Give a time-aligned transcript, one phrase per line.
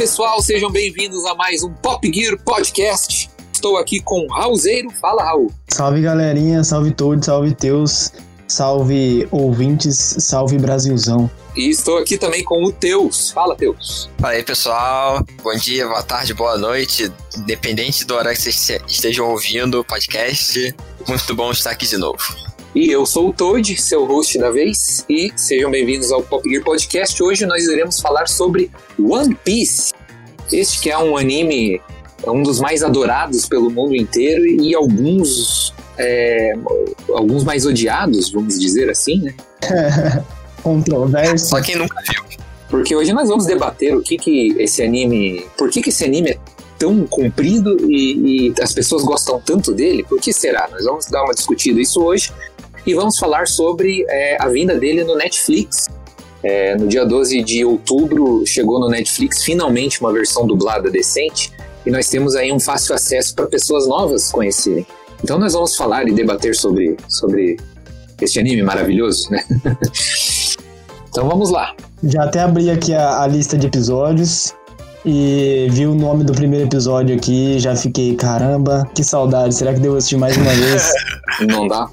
[0.00, 3.28] pessoal, sejam bem-vindos a mais um Pop Gear Podcast.
[3.52, 4.88] Estou aqui com Raulzeiro.
[4.98, 5.52] Fala, Raul.
[5.68, 8.10] Salve galerinha, salve todos, salve teus,
[8.48, 11.30] salve ouvintes, salve Brasilzão.
[11.54, 13.30] E estou aqui também com o Teus.
[13.30, 14.08] Fala, Teus.
[14.18, 15.22] Fala aí, pessoal.
[15.42, 17.12] Bom dia, boa tarde, boa noite.
[17.36, 20.74] Independente do horário que vocês estejam ouvindo o podcast,
[21.06, 22.50] muito bom estar aqui de novo.
[22.74, 26.62] E eu sou o Toad, seu host da vez, e sejam bem-vindos ao Pop Gear
[26.62, 27.20] Podcast.
[27.20, 29.89] Hoje nós iremos falar sobre One Piece.
[30.52, 31.80] Este que é um anime,
[32.26, 36.52] um dos mais adorados pelo mundo inteiro e alguns, é,
[37.10, 39.34] alguns mais odiados, vamos dizer assim, né?
[40.62, 41.48] Controverso.
[41.48, 42.22] Só quem nunca viu.
[42.68, 46.30] Porque hoje nós vamos debater o que que esse anime, por que que esse anime
[46.30, 46.38] é
[46.78, 50.04] tão comprido e, e as pessoas gostam tanto dele?
[50.04, 50.68] Por que será?
[50.70, 52.32] Nós vamos dar uma discutida isso hoje
[52.86, 55.88] e vamos falar sobre é, a vinda dele no Netflix.
[56.42, 61.52] É, no dia 12 de outubro chegou no Netflix finalmente uma versão dublada decente
[61.84, 64.86] e nós temos aí um fácil acesso para pessoas novas conhecerem.
[65.22, 67.58] Então nós vamos falar e debater sobre, sobre
[68.20, 69.44] este anime maravilhoso, né?
[71.10, 71.74] então vamos lá.
[72.02, 74.54] Já até abri aqui a, a lista de episódios
[75.04, 79.80] e vi o nome do primeiro episódio aqui, já fiquei, caramba, que saudade, será que
[79.80, 80.90] devo assistir mais uma vez?
[81.48, 81.88] Não dá?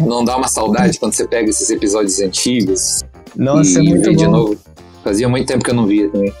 [0.00, 3.04] Não dá uma saudade quando você pega esses episódios antigos
[3.36, 4.16] Nossa, é e muito vê bom.
[4.16, 4.58] de novo?
[5.04, 6.32] Fazia muito tempo que eu não via também.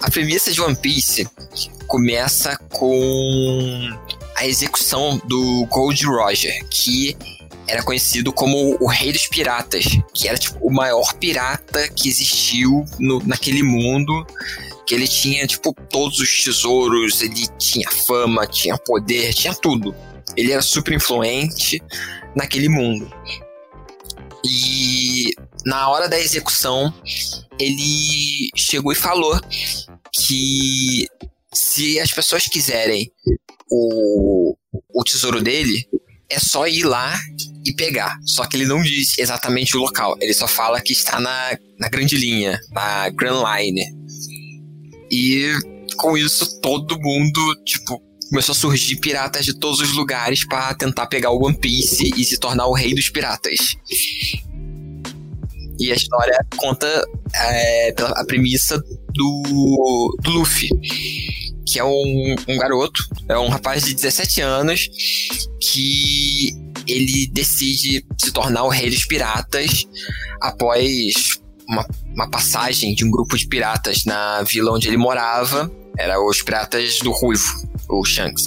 [0.00, 1.26] A premissa de One Piece
[1.86, 3.90] começa com
[4.36, 7.16] a execução do Gold Roger, que
[7.68, 12.84] era conhecido como o Rei dos Piratas, que era tipo, o maior pirata que existiu
[12.98, 14.26] no- naquele mundo.
[14.84, 19.94] Que ele tinha, tipo, todos os tesouros, ele tinha fama, tinha poder, tinha tudo.
[20.36, 21.80] Ele era super influente
[22.34, 23.08] naquele mundo.
[24.44, 25.30] E
[25.64, 26.92] na hora da execução,
[27.58, 29.38] ele chegou e falou
[30.12, 31.06] que
[31.52, 33.10] se as pessoas quiserem
[33.70, 34.56] o,
[34.94, 35.86] o tesouro dele,
[36.28, 37.18] é só ir lá
[37.64, 38.18] e pegar.
[38.24, 40.16] Só que ele não diz exatamente o local.
[40.20, 43.82] Ele só fala que está na, na grande linha, na Grand Line.
[45.10, 45.52] E
[45.96, 51.06] com isso todo mundo, tipo, começou a surgir piratas de todos os lugares para tentar
[51.06, 53.76] pegar o One Piece e se tornar o rei dos piratas.
[55.82, 56.86] E a história conta
[57.34, 60.68] é, pela a premissa do, do Luffy,
[61.66, 64.88] que é um, um garoto, é um rapaz de 17 anos
[65.60, 66.50] que
[66.86, 69.84] ele decide se tornar o rei dos piratas
[70.40, 71.84] após uma,
[72.14, 75.68] uma passagem de um grupo de piratas na vila onde ele morava.
[75.98, 78.44] Era os piratas do Ruivo, o Shanks.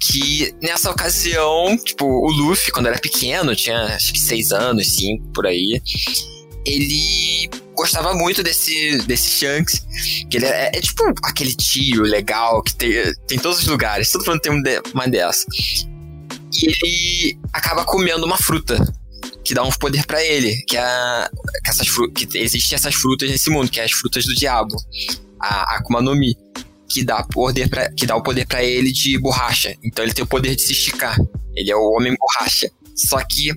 [0.00, 5.26] Que nessa ocasião, tipo, o Luffy, quando era pequeno, tinha acho que seis anos, cinco,
[5.34, 5.80] por aí,
[6.64, 9.84] ele gostava muito desse, desse Shanks,
[10.30, 12.92] que ele é, é tipo aquele tio legal que tem,
[13.26, 14.62] tem em todos os lugares, todo mundo tem um
[14.94, 15.44] uma dessa.
[16.52, 18.76] E ele acaba comendo uma fruta
[19.44, 21.30] que dá um poder pra ele, que é a-
[21.64, 24.74] que essas que existem essas frutas nesse mundo, que é as frutas do diabo,
[25.40, 26.36] a Akuma no Mi,
[26.90, 29.74] que dá poder pra, que dá o poder pra ele de borracha.
[29.82, 31.16] Então ele tem o poder de se esticar.
[31.54, 32.70] Ele é o homem borracha.
[32.96, 33.52] Só que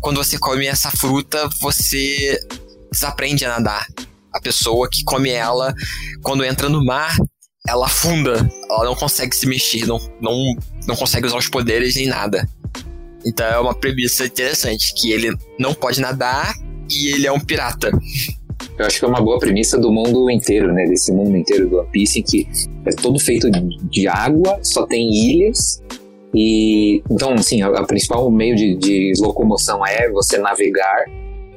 [0.00, 2.38] quando você come essa fruta, você
[2.90, 3.86] desaprende a nadar.
[4.32, 5.74] A pessoa que come ela,
[6.22, 7.16] quando entra no mar,
[7.66, 8.48] ela afunda.
[8.70, 10.54] Ela não consegue se mexer, não, não,
[10.86, 12.48] não consegue usar os poderes nem nada.
[13.24, 16.54] Então é uma premissa interessante, que ele não pode nadar
[16.90, 17.90] e ele é um pirata.
[18.82, 20.84] Eu acho que é uma boa premissa do mundo inteiro, né?
[20.86, 22.48] Desse mundo inteiro do One Piece, que
[22.84, 25.80] é todo feito de, água, só tem ilhas.
[26.34, 31.04] E então, assim, a, a principal meio de, de locomoção é você navegar.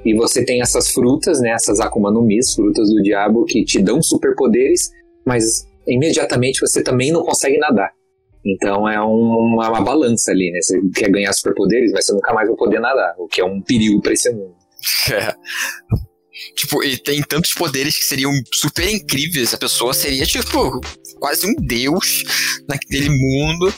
[0.06, 1.50] E você tem essas frutas, né?
[1.50, 4.92] Essas Akuma no Mi, frutas do diabo, que te dão superpoderes,
[5.26, 7.92] mas imediatamente você também não consegue nadar.
[8.46, 10.60] Então é um- uma balança ali, né?
[10.62, 13.60] Você quer ganhar superpoderes, mas você nunca mais vai poder nadar, o que é um
[13.60, 14.54] perigo para esse mundo.
[15.12, 15.34] É.
[16.56, 19.54] Tipo, e tem tantos poderes que seriam super incríveis.
[19.54, 20.82] A pessoa seria, tipo,
[21.20, 22.24] quase um deus
[22.68, 23.74] naquele mundo.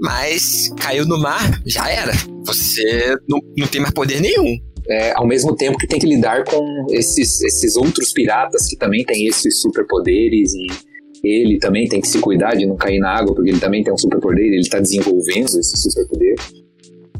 [0.00, 2.12] Mas caiu no mar, já era.
[2.46, 4.58] Você não, não tem mais poder nenhum.
[4.88, 9.04] é, ao mesmo tempo que tem que lidar com esses, esses outros piratas que também
[9.04, 10.66] têm esses superpoderes e
[11.22, 13.92] ele também tem que se cuidar de não cair na água porque ele também tem
[13.92, 16.34] um superpoder, ele está desenvolvendo esse superpoder.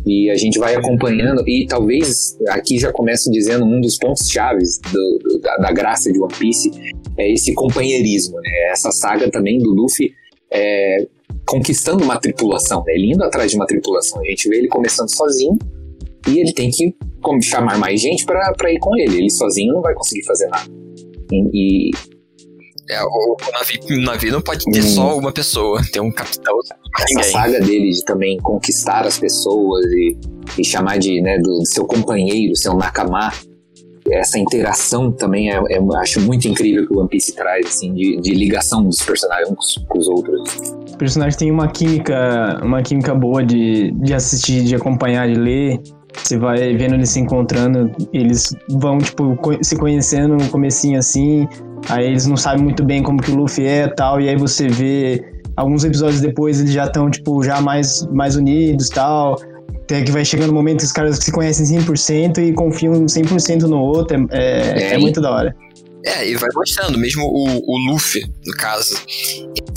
[0.07, 4.79] E a gente vai acompanhando, e talvez aqui já começo dizendo um dos pontos chaves
[4.93, 6.71] do- do- da, da graça de One Piece
[7.19, 8.51] é esse companheirismo, né?
[8.73, 10.13] Essa saga também do Luffy
[10.51, 11.07] é,
[11.47, 12.95] conquistando uma tripulação, né?
[12.95, 14.21] Ele indo atrás de uma tripulação.
[14.21, 15.59] A gente vê ele começando sozinho
[16.29, 16.95] e ele tem que
[17.43, 19.17] chamar mais gente para ir com ele.
[19.19, 20.69] Ele sozinho não vai conseguir fazer nada.
[21.31, 21.91] E, e
[22.91, 24.89] É, o, o navio, o navio não pode ter hum.
[24.89, 26.59] só uma pessoa, tem um capitão.
[26.99, 30.19] Essa saga dele de também conquistar as pessoas e,
[30.59, 33.33] e chamar de, né, do, seu companheiro, seu nakama,
[34.11, 38.17] essa interação também é, é, acho muito incrível que o One Piece traz, assim, de,
[38.17, 40.51] de ligação dos personagens uns com os outros.
[40.87, 45.81] Os personagens têm uma química, uma química boa de, de assistir, de acompanhar, de ler.
[46.13, 51.47] Você vai vendo eles se encontrando, eles vão, tipo, se conhecendo no comecinho assim,
[51.89, 54.37] aí eles não sabem muito bem como que o Luffy é e tal, e aí
[54.37, 55.25] você vê
[55.57, 59.41] alguns episódios depois eles já estão, tipo, já mais, mais unidos tal.
[59.83, 62.95] Até que vai chegando o um momento que os caras se conhecem 100% e confiam
[63.07, 64.29] 100% no outro.
[64.31, 65.57] É, é, é, muito da hora.
[66.07, 68.97] É, e vai mostrando, mesmo o, o Luffy, no caso,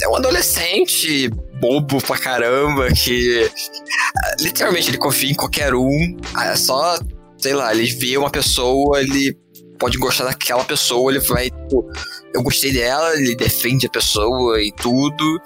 [0.01, 1.29] é um adolescente
[1.59, 3.49] bobo pra caramba, que
[4.39, 6.97] literalmente ele confia em qualquer um, é só,
[7.38, 9.38] sei lá, ele vê uma pessoa, ele
[9.77, 11.89] pode gostar daquela pessoa, ele vai, tipo,
[12.33, 15.41] eu gostei dela, ele defende a pessoa e tudo.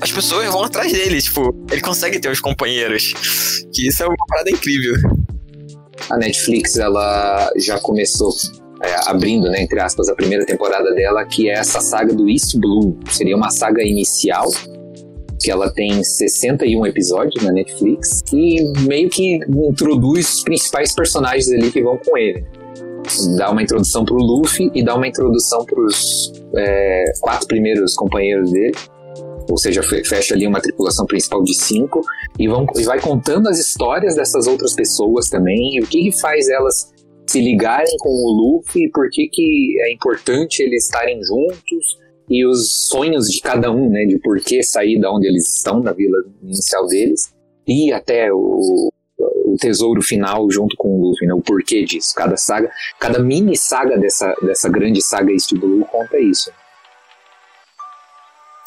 [0.00, 3.12] As pessoas vão atrás dele, tipo, ele consegue ter os companheiros.
[3.72, 4.94] Que isso é uma parada incrível.
[6.10, 8.32] A Netflix, ela já começou
[8.82, 12.56] é, abrindo, né, entre aspas, a primeira temporada dela, que é essa saga do East
[12.56, 12.98] Blue.
[13.10, 14.48] Seria uma saga inicial,
[15.40, 21.70] que ela tem 61 episódios na Netflix, e meio que introduz os principais personagens ali
[21.70, 22.44] que vão com ele
[23.36, 28.74] dá uma introdução pro Luffy e dá uma introdução pros é, quatro primeiros companheiros dele.
[29.50, 32.02] Ou seja, fecha ali uma tripulação principal de cinco
[32.38, 35.76] e, vão, e vai contando as histórias dessas outras pessoas também.
[35.76, 36.92] E o que, que faz elas
[37.26, 41.98] se ligarem com o Luffy, por que, que é importante eles estarem juntos?
[42.28, 45.80] E os sonhos de cada um, né, de por que sair da onde eles estão,
[45.80, 47.32] da vila inicial deles,
[47.66, 48.90] e até o
[49.58, 51.34] tesouro final junto com o Luffy, né?
[51.34, 52.14] O porquê disso.
[52.14, 56.50] Cada saga, cada mini saga dessa, dessa grande saga East Blue conta isso.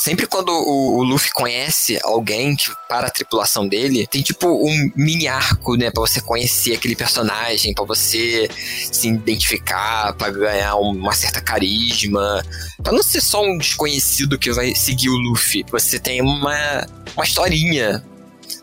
[0.03, 4.91] Sempre quando o, o, Luffy conhece alguém que, para a tripulação dele, tem tipo um
[4.95, 8.49] mini arco, né, para você conhecer aquele personagem, para você
[8.91, 12.44] se identificar, para ganhar uma certa carisma,
[12.81, 15.63] para não ser só um desconhecido que vai seguir o Luffy.
[15.69, 16.83] Você tem uma
[17.15, 18.03] uma historinha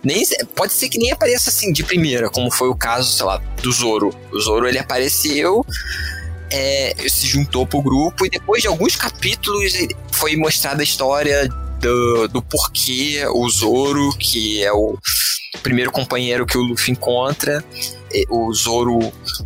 [0.03, 0.23] nem,
[0.55, 3.73] pode ser que nem apareça assim de primeira, como foi o caso, sei lá, do
[3.73, 4.15] Zoro.
[4.33, 5.65] O Zoro ele apareceu,
[6.51, 9.73] é, se juntou pro grupo e depois de alguns capítulos
[10.13, 11.49] foi mostrada a história
[11.81, 14.97] do, do porquê o Zoro, que é o
[15.63, 17.65] primeiro companheiro que o Luffy encontra,
[18.31, 18.99] o Zoro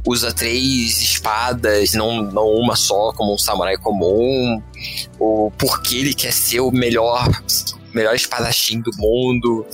[0.07, 4.63] usa três espadas, não, não uma só, como um samurai comum,
[5.19, 7.29] o porquê ele quer ser o melhor
[7.95, 9.67] melhor espadachim do mundo.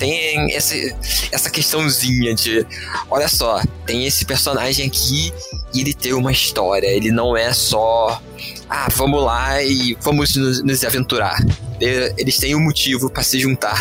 [0.00, 0.96] Tem esse,
[1.30, 2.66] essa questãozinha de,
[3.10, 5.30] olha só, tem esse personagem aqui
[5.74, 6.86] e ele tem uma história.
[6.86, 8.18] Ele não é só,
[8.70, 11.36] ah, vamos lá e vamos nos, nos aventurar.
[11.78, 13.78] Eles têm um motivo para se juntar.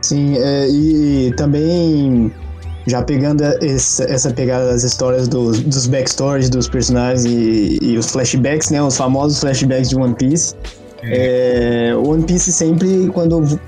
[0.00, 2.32] Sim, é, e também
[2.86, 8.10] já pegando essa, essa pegada das histórias dos, dos backstories dos personagens e, e, os
[8.10, 8.80] flashbacks, né?
[8.80, 10.54] Os famosos flashbacks de One Piece.
[11.10, 13.58] É, o One Piece sempre, quando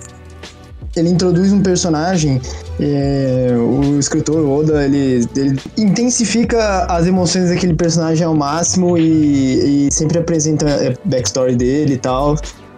[0.96, 2.40] ele introduz um personagem,
[2.80, 9.92] é, o escritor Oda, ele, ele, intensifica as emoções daquele personagem ao máximo e, e
[9.92, 12.36] sempre apresenta a é, backstory dele e tal.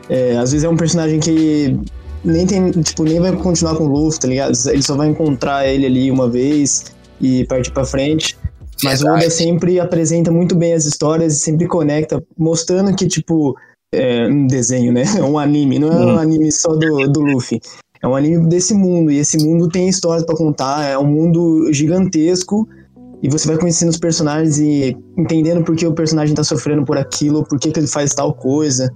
[0.08, 1.78] É, às vezes é um personagem que
[2.24, 4.52] nem tem, tipo, nem vai continuar com o Luffy, tá ligado?
[4.68, 6.86] Ele só vai encontrar ele ali uma vez
[7.20, 8.36] e partir para frente.
[8.82, 13.56] Mas o Oda sempre apresenta muito bem as histórias e sempre conecta, mostrando que, tipo,
[13.92, 15.02] é um desenho, né?
[15.18, 17.60] É um anime, não é um anime só do, do Luffy.
[18.02, 21.72] É um anime desse mundo, e esse mundo tem histórias para contar, é um mundo
[21.72, 22.68] gigantesco,
[23.20, 26.96] e você vai conhecendo os personagens e entendendo por que o personagem tá sofrendo por
[26.96, 28.92] aquilo, por que, que ele faz tal coisa.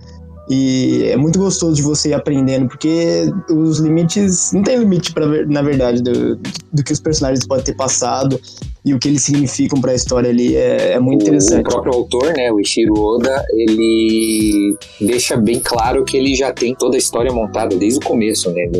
[0.54, 4.52] E é muito gostoso de você ir aprendendo, porque os limites.
[4.52, 6.36] Não tem limite, pra, na verdade, do,
[6.70, 8.38] do que os personagens podem ter passado
[8.84, 10.54] e o que eles significam para a história ali.
[10.54, 11.66] É, é muito o, interessante.
[11.66, 16.74] O próprio autor, né, o Ishiro Oda, ele deixa bem claro que ele já tem
[16.74, 18.70] toda a história montada desde o começo, né?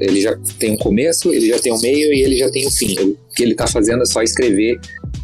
[0.00, 2.70] Ele já tem um começo, ele já tem um meio e ele já tem um
[2.72, 2.98] fim.
[2.98, 4.80] O que ele está fazendo é só escrever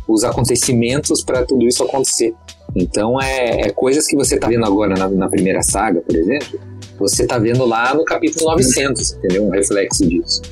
[0.06, 2.32] os acontecimentos para tudo isso acontecer.
[2.75, 6.61] Então é, é, coisas que você está vendo agora na, na, primeira saga, por exemplo,
[6.99, 9.47] você está vendo lá no capítulo 900, entendeu?
[9.47, 10.43] Um reflexo disso.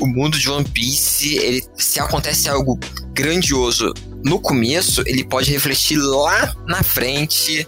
[0.00, 2.78] O mundo de One Piece, ele, se acontece algo
[3.12, 7.66] grandioso no começo, ele pode refletir lá na frente,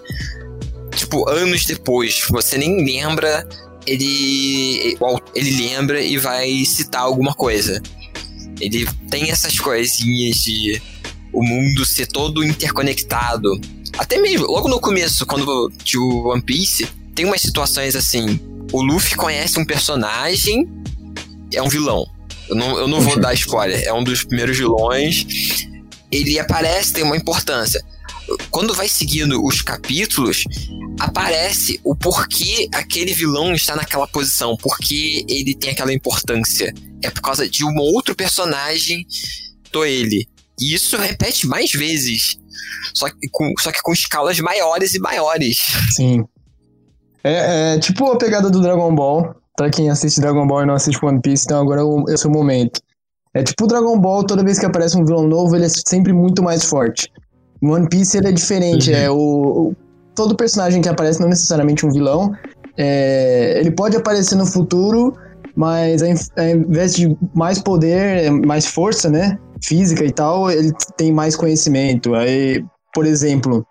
[0.96, 2.24] tipo, anos depois.
[2.30, 3.46] Você nem lembra,
[3.86, 4.96] ele,
[5.34, 7.80] ele lembra e vai citar alguma coisa.
[8.60, 10.82] Ele tem essas coisinhas de
[11.36, 13.60] o mundo ser todo interconectado.
[13.98, 18.40] Até mesmo, logo no começo, quando de One Piece, tem umas situações assim.
[18.72, 20.66] O Luffy conhece um personagem,
[21.52, 22.06] é um vilão.
[22.48, 25.26] Eu não, eu não vou dar spoiler, é um dos primeiros vilões.
[26.10, 27.84] Ele aparece, tem uma importância.
[28.50, 30.44] Quando vai seguindo os capítulos,
[30.98, 36.72] aparece o porquê aquele vilão está naquela posição, porque ele tem aquela importância.
[37.02, 39.06] É por causa de um outro personagem
[39.70, 40.26] do ele.
[40.58, 42.38] E isso repete mais vezes.
[42.94, 45.58] Só que com, só que com escalas maiores e maiores.
[45.94, 46.24] Sim.
[47.22, 49.34] É, é tipo a pegada do Dragon Ball.
[49.56, 52.28] Pra quem assiste Dragon Ball e não assiste One Piece, então agora é esse é
[52.28, 52.80] o momento.
[53.32, 56.12] É tipo o Dragon Ball, toda vez que aparece um vilão novo, ele é sempre
[56.12, 57.10] muito mais forte.
[57.62, 58.90] One Piece ele é diferente.
[58.90, 58.96] Uhum.
[58.96, 59.76] É o, o,
[60.14, 62.34] todo personagem que aparece, não necessariamente um vilão,
[62.76, 65.14] é, ele pode aparecer no futuro,
[65.56, 69.38] mas ao invés de mais poder, mais força, né?
[69.62, 72.14] Física e tal, ele tem mais conhecimento.
[72.14, 73.66] Aí, por exemplo,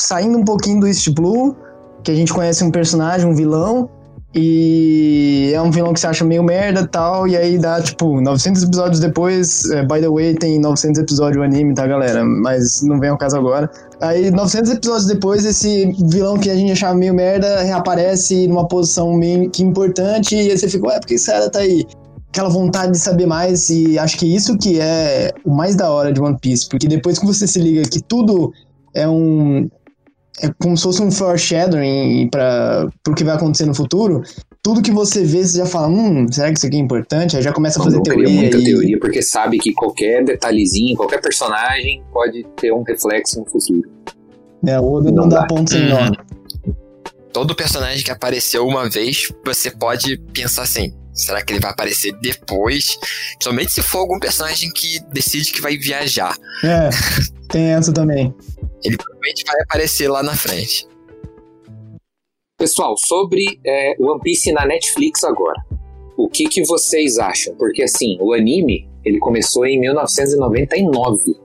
[0.00, 1.56] saindo um pouquinho do East Blue,
[2.02, 3.88] que a gente conhece um personagem, um vilão,
[4.34, 8.62] e é um vilão que você acha meio merda tal, e aí dá, tipo, 900
[8.62, 9.64] episódios depois.
[9.70, 12.24] É, by the way, tem 900 episódios o anime, tá, galera?
[12.24, 13.70] Mas não vem ao caso agora.
[14.00, 19.14] Aí, 900 episódios depois, esse vilão que a gente achava meio merda reaparece numa posição
[19.14, 21.86] meio que importante, e aí você fica, ué, por que esse cara tá aí?
[22.28, 26.12] Aquela vontade de saber mais, e acho que isso que é o mais da hora
[26.12, 28.52] de One Piece, porque depois que você se liga que tudo
[28.94, 29.68] é um
[30.42, 34.22] é como se fosse um foreshadowing para o que vai acontecer no futuro.
[34.62, 37.36] Tudo que você vê, você já fala, hum, será que isso aqui é importante?
[37.36, 38.28] Aí já começa a fazer teoria.
[38.28, 38.64] muita e...
[38.64, 43.88] teoria, porque sabe que qualquer detalhezinho, qualquer personagem pode ter um reflexo no futuro.
[44.66, 46.00] É, o Oda não, não dá, dá ponto sem nó.
[46.00, 46.74] Uhum.
[47.32, 52.12] Todo personagem que apareceu uma vez, você pode pensar assim, Será que ele vai aparecer
[52.22, 52.96] depois?
[53.42, 56.32] Somente se for algum personagem que decide que vai viajar.
[56.62, 56.90] É,
[57.48, 58.34] tem essa também.
[58.84, 60.86] Ele provavelmente vai aparecer lá na frente.
[62.56, 65.60] Pessoal, sobre é, One Piece na Netflix agora.
[66.16, 67.54] O que, que vocês acham?
[67.54, 71.36] Porque assim, o anime ele começou em 1999.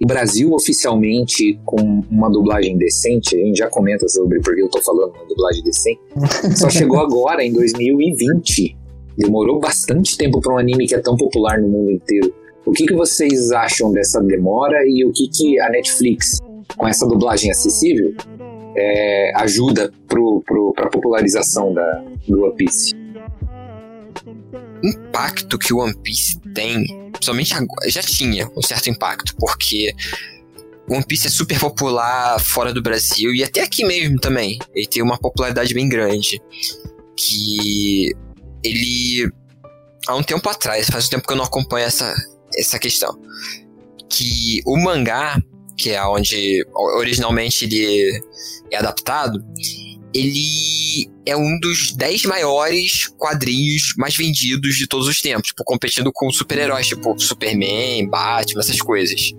[0.00, 4.82] E Brasil oficialmente com uma dublagem decente, a gente já comenta sobre porque eu tô
[4.82, 6.00] falando uma dublagem decente,
[6.58, 8.76] só chegou agora em 2020.
[9.16, 12.34] Demorou bastante tempo para um anime que é tão popular no mundo inteiro.
[12.66, 16.38] O que, que vocês acham dessa demora e o que, que a Netflix,
[16.76, 18.14] com essa dublagem acessível,
[18.76, 23.04] é, ajuda para a popularização da, do One Piece?
[24.82, 26.84] impacto que o One Piece tem,
[27.22, 29.94] somente agora, já tinha um certo impacto, porque
[30.88, 34.58] One Piece é super popular fora do Brasil e até aqui mesmo também.
[34.74, 36.40] Ele tem uma popularidade bem grande.
[37.16, 38.12] Que
[38.62, 39.30] ele.
[40.06, 42.14] Há um tempo atrás, faz um tempo que eu não acompanho essa,
[42.56, 43.18] essa questão.
[44.08, 45.40] Que o mangá,
[45.76, 48.22] que é onde originalmente ele
[48.70, 49.44] é adaptado,
[50.14, 56.12] ele é um dos 10 maiores quadrinhos mais vendidos de todos os tempos, tipo, competindo
[56.12, 59.32] com super-heróis, tipo Superman, Batman, essas coisas.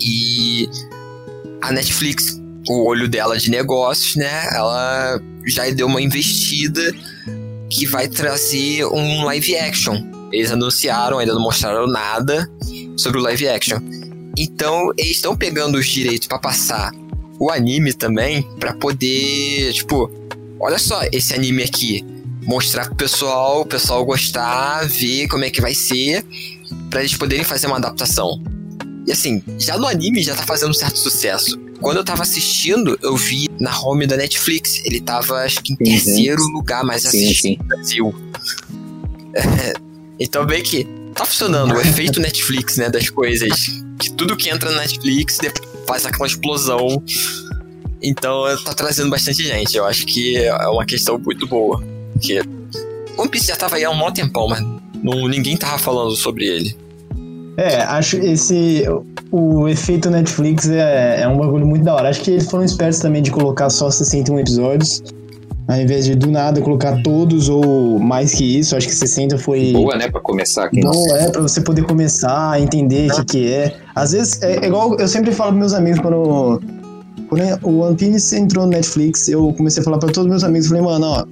[0.00, 0.68] E
[1.62, 6.92] a Netflix, o olho dela de negócios, né, ela já deu uma investida
[7.74, 10.00] que vai trazer um live action.
[10.32, 12.48] Eles anunciaram, ainda não mostraram nada
[12.96, 13.78] sobre o live action.
[14.38, 16.92] Então, eles estão pegando os direitos para passar
[17.38, 20.10] o anime também, para poder, tipo,
[20.60, 22.04] olha só esse anime aqui,
[22.42, 26.24] mostrar pro pessoal, o pessoal gostar, ver como é que vai ser,
[26.90, 28.40] para eles poderem fazer uma adaptação.
[29.06, 31.58] E assim, já no anime já tá fazendo um certo sucesso.
[31.84, 34.80] Quando eu tava assistindo, eu vi na home da Netflix.
[34.86, 35.84] Ele tava, acho que, em uhum.
[35.84, 38.14] terceiro lugar mais assistido no Brasil.
[40.16, 43.50] Então, bem que tá funcionando o efeito Netflix, né, das coisas.
[43.98, 45.38] Que tudo que entra na Netflix
[45.88, 47.02] faz aquela explosão.
[48.00, 49.76] Então, tá trazendo bastante gente.
[49.76, 51.82] Eu acho que é uma questão muito boa.
[52.12, 52.40] Porque
[53.18, 54.60] One Piece já tava aí há um bom tempão, mas
[55.02, 56.76] não, ninguém tava falando sobre ele.
[57.56, 58.84] É, acho esse.
[59.36, 62.08] O efeito Netflix é, é um bagulho muito da hora.
[62.08, 65.02] Acho que eles foram espertos também de colocar só 61 episódios.
[65.66, 69.72] Ao invés de do nada colocar todos ou mais que isso, acho que 60 foi.
[69.72, 70.08] Boa, né?
[70.08, 70.80] Pra começar aqui.
[70.80, 73.74] Bom, é, pra você poder começar a entender o que, que é.
[73.92, 76.62] Às vezes, é, é, igual eu sempre falo pros meus amigos quando.
[77.28, 80.44] Quando o One Piece entrou no Netflix, eu comecei a falar pra todos os meus
[80.44, 80.68] amigos.
[80.68, 81.24] Falei, mano, ó.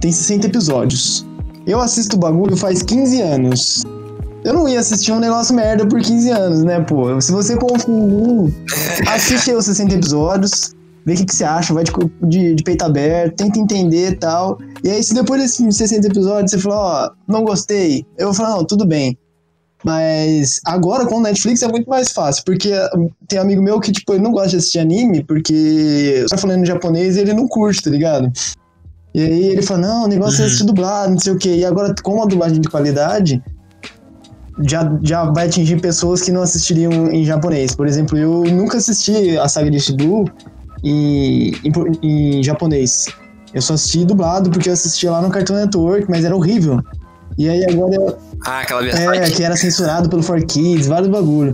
[0.00, 1.26] Tem 60 episódios.
[1.66, 3.84] Eu assisto o bagulho faz 15 anos.
[4.44, 7.20] Eu não ia assistir um negócio merda por 15 anos, né, pô?
[7.20, 8.54] Se você confia em mim,
[9.06, 11.92] assiste aí os 60 episódios, vê o que, que você acha, vai de,
[12.22, 14.58] de, de, peito aberto, tenta entender e tal.
[14.84, 18.50] E aí, se depois desses 60 episódios você falar, ó, não gostei, eu vou falar,
[18.50, 19.18] não, tudo bem.
[19.84, 22.70] Mas agora com o Netflix é muito mais fácil, porque
[23.28, 27.16] tem amigo meu que, tipo, ele não gosta de assistir anime, porque tá falando japonês
[27.16, 28.30] e ele não curte, tá ligado?
[29.14, 31.56] E aí ele fala, não, o negócio é assistir dublado, não sei o quê.
[31.56, 33.42] E agora, com a dublagem de qualidade,
[34.60, 37.74] já, já vai atingir pessoas que não assistiriam em japonês.
[37.74, 40.30] Por exemplo, eu nunca assisti a saga de Shibu
[40.82, 43.06] em, em, em japonês.
[43.54, 46.80] Eu só assisti dublado porque eu assistia lá no Cartoon Network, mas era horrível.
[47.36, 48.18] E aí agora.
[48.44, 49.12] Ah, aquela versão.
[49.12, 51.52] É, que era censurado pelo 4Kids, vários bagulho.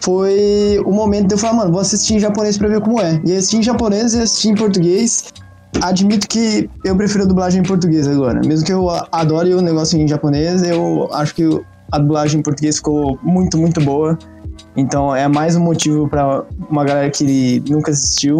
[0.00, 3.20] Foi o momento de eu falar, mano, vou assistir em japonês pra ver como é.
[3.24, 5.24] E assisti em japonês e assisti em português.
[5.80, 8.40] Admito que eu prefiro a dublagem em português agora.
[8.44, 11.60] Mesmo que eu adore o negócio em japonês, eu acho que
[11.90, 14.18] a dublagem em português ficou muito, muito boa.
[14.76, 18.38] Então é mais um motivo para uma galera que nunca assistiu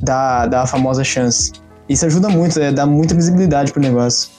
[0.00, 1.52] dar, dar a famosa chance.
[1.88, 4.30] Isso ajuda muito, é, dá muita visibilidade pro negócio.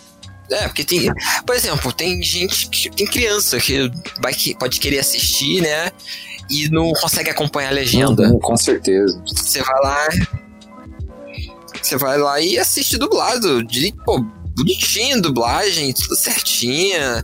[0.52, 1.12] É, porque tem.
[1.46, 2.90] Por exemplo, tem gente que.
[2.90, 5.92] Tem criança que vai, pode querer assistir, né?
[6.50, 8.24] E não consegue acompanhar a legenda.
[8.24, 9.22] Uhum, com certeza.
[9.28, 10.08] Você vai lá.
[11.82, 13.64] Você vai lá e assiste dublado.
[13.64, 17.24] De, pô, bonitinho, dublagem, tudo certinha.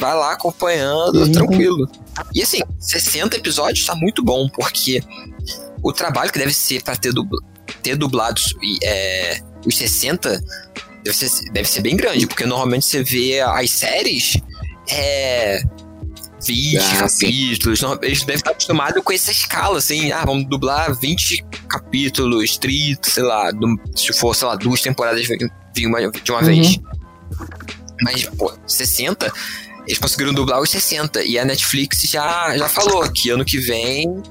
[0.00, 1.32] Vai lá acompanhando, uhum.
[1.32, 1.90] tranquilo.
[2.34, 5.02] E assim, 60 episódios tá muito bom, porque
[5.82, 7.36] o trabalho que deve ser pra ter, dubl
[7.82, 10.42] ter dublados é, os 60
[11.04, 14.36] deve ser, deve ser bem grande, porque normalmente você vê as séries
[14.88, 15.62] é
[16.44, 17.80] 20 ah, capítulos.
[17.80, 17.98] Sim.
[18.02, 23.22] Eles devem estar acostumados com essa escala, assim, ah, vamos dublar 20 capítulos, 30, sei
[23.22, 23.50] lá,
[23.94, 25.26] se for, sei lá, duas temporadas
[25.74, 26.46] de uma, de uma uhum.
[26.46, 26.78] vez.
[28.02, 29.32] Mas, pô, 60,
[29.88, 31.24] eles conseguiram dublar os 60.
[31.24, 34.22] E a Netflix já, já falou que ano que vem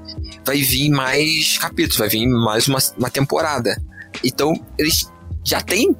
[0.45, 3.75] vai vir mais capítulos, vai vir mais uma, uma temporada.
[4.23, 5.11] Então, eles
[5.43, 5.95] já têm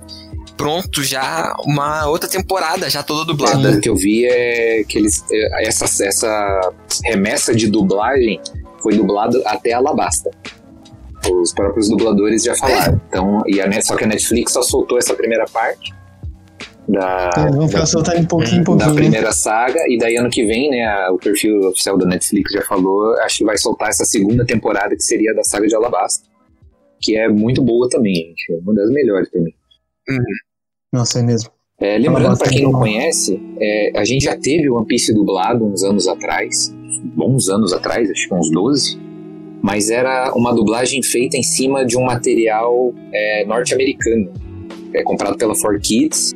[0.56, 3.72] pronto já uma outra temporada já toda dublada.
[3.72, 6.72] o que eu vi é que eles é, essa, essa
[7.06, 8.40] remessa de dublagem
[8.82, 10.30] foi dublada até Alabasta.
[11.32, 12.94] Os próprios dubladores já falaram.
[12.94, 13.02] É.
[13.08, 15.97] Então, e a, só que a Netflix só soltou essa primeira parte
[16.88, 19.02] da, é, vão ficar soltando um pouquinho, pouquinho, da né?
[19.02, 22.62] primeira saga e daí ano que vem, né, a, o perfil oficial da Netflix já
[22.62, 26.26] falou, acho que vai soltar essa segunda temporada que seria da saga de Alabasta,
[27.02, 29.54] que é muito boa também, gente, uma das melhores também.
[30.10, 30.24] Uhum.
[30.94, 31.52] Nossa, é mesmo.
[31.80, 35.84] É, lembrando para quem não conhece, é, a gente já teve One Piece dublado uns
[35.84, 36.74] anos atrás,
[37.16, 38.98] bons anos atrás, acho que uns 12,
[39.62, 44.32] mas era uma dublagem feita em cima de um material é, norte-americano,
[44.94, 46.36] é, comprado pela 4Kids.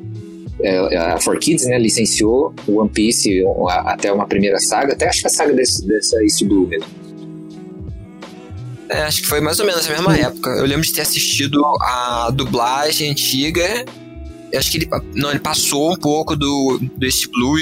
[0.64, 3.44] É, a 4Kids né, licenciou o One Piece
[3.86, 6.88] até uma primeira saga, até acho que a saga desse, dessa East Blue mesmo.
[8.90, 10.50] É, acho que foi mais ou menos a mesma época.
[10.52, 13.86] Eu lembro de ter assistido a dublagem antiga
[14.52, 14.90] eu acho que ele.
[15.16, 17.58] Não, ele passou um pouco do, do East Blue.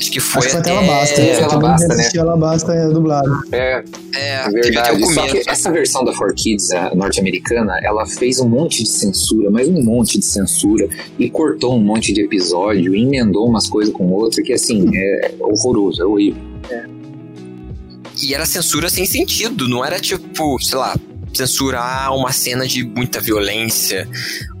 [0.00, 0.38] Acho que foi.
[0.38, 1.20] Acho que foi até Alabasta.
[1.20, 2.10] É, Alabasta, né?
[2.18, 3.42] Alabasta é dublado.
[3.52, 3.84] É,
[4.14, 5.12] é, é verdade.
[5.12, 9.82] Só que essa versão da 4Kids norte-americana, ela fez um monte de censura, mas um
[9.82, 14.44] monte de censura, e cortou um monte de episódio, e emendou umas coisas com outras,
[14.44, 16.42] que assim, é horroroso, é horrível.
[16.70, 16.84] É.
[18.22, 20.96] E era censura sem sentido, não era tipo, sei lá,
[21.34, 24.08] censurar uma cena de muita violência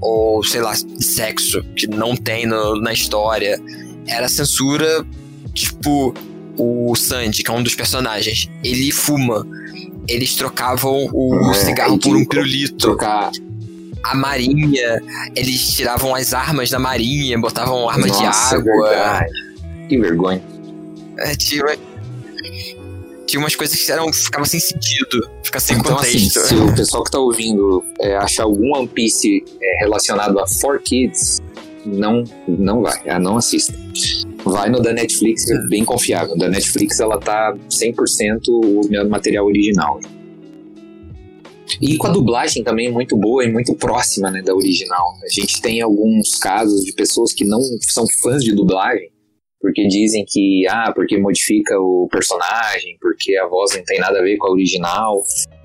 [0.00, 3.58] ou, sei lá, sexo que não tem no, na história.
[4.06, 5.04] Era censura,
[5.52, 6.14] tipo,
[6.56, 9.46] o Sandy, que é um dos personagens, ele fuma.
[10.08, 12.76] Eles trocavam o é, cigarro por um pirulito.
[12.76, 13.30] Trocar.
[14.02, 15.00] A marinha,
[15.36, 18.88] eles tiravam as armas da marinha, botavam armas Nossa, de água.
[18.88, 19.32] Verdade.
[19.88, 20.42] Que vergonha.
[21.18, 21.34] É,
[23.30, 26.38] tinha umas coisas que eram, ficava sem sentido, fica sem então, assim, contexto.
[26.40, 30.44] Assim, se o pessoal que tá ouvindo é, achar algum One Piece é, relacionado a
[30.44, 31.40] 4Kids,
[31.86, 33.72] não, não vai, ah, não assista.
[34.44, 36.36] Vai no da Netflix, é bem confiável.
[36.36, 40.00] Da Netflix ela tá 100% o material original.
[41.80, 45.14] E com a dublagem também muito boa e muito próxima né, da original.
[45.22, 49.10] A gente tem alguns casos de pessoas que não são fãs de dublagem
[49.60, 54.22] porque dizem que, ah, porque modifica o personagem, porque a voz não tem nada a
[54.22, 55.22] ver com a original.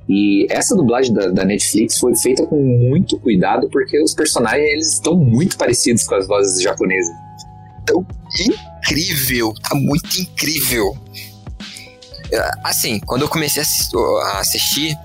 [0.08, 4.94] E essa dublagem da, da, Netflix foi feita com muito cuidado, porque os personagens eles
[4.94, 7.16] estão muito parecidos com as vozes japonesas.
[7.86, 8.06] Tão
[8.43, 10.98] incrível, tá muito incrível.
[12.63, 14.98] Assim, quando eu comecei a assistir,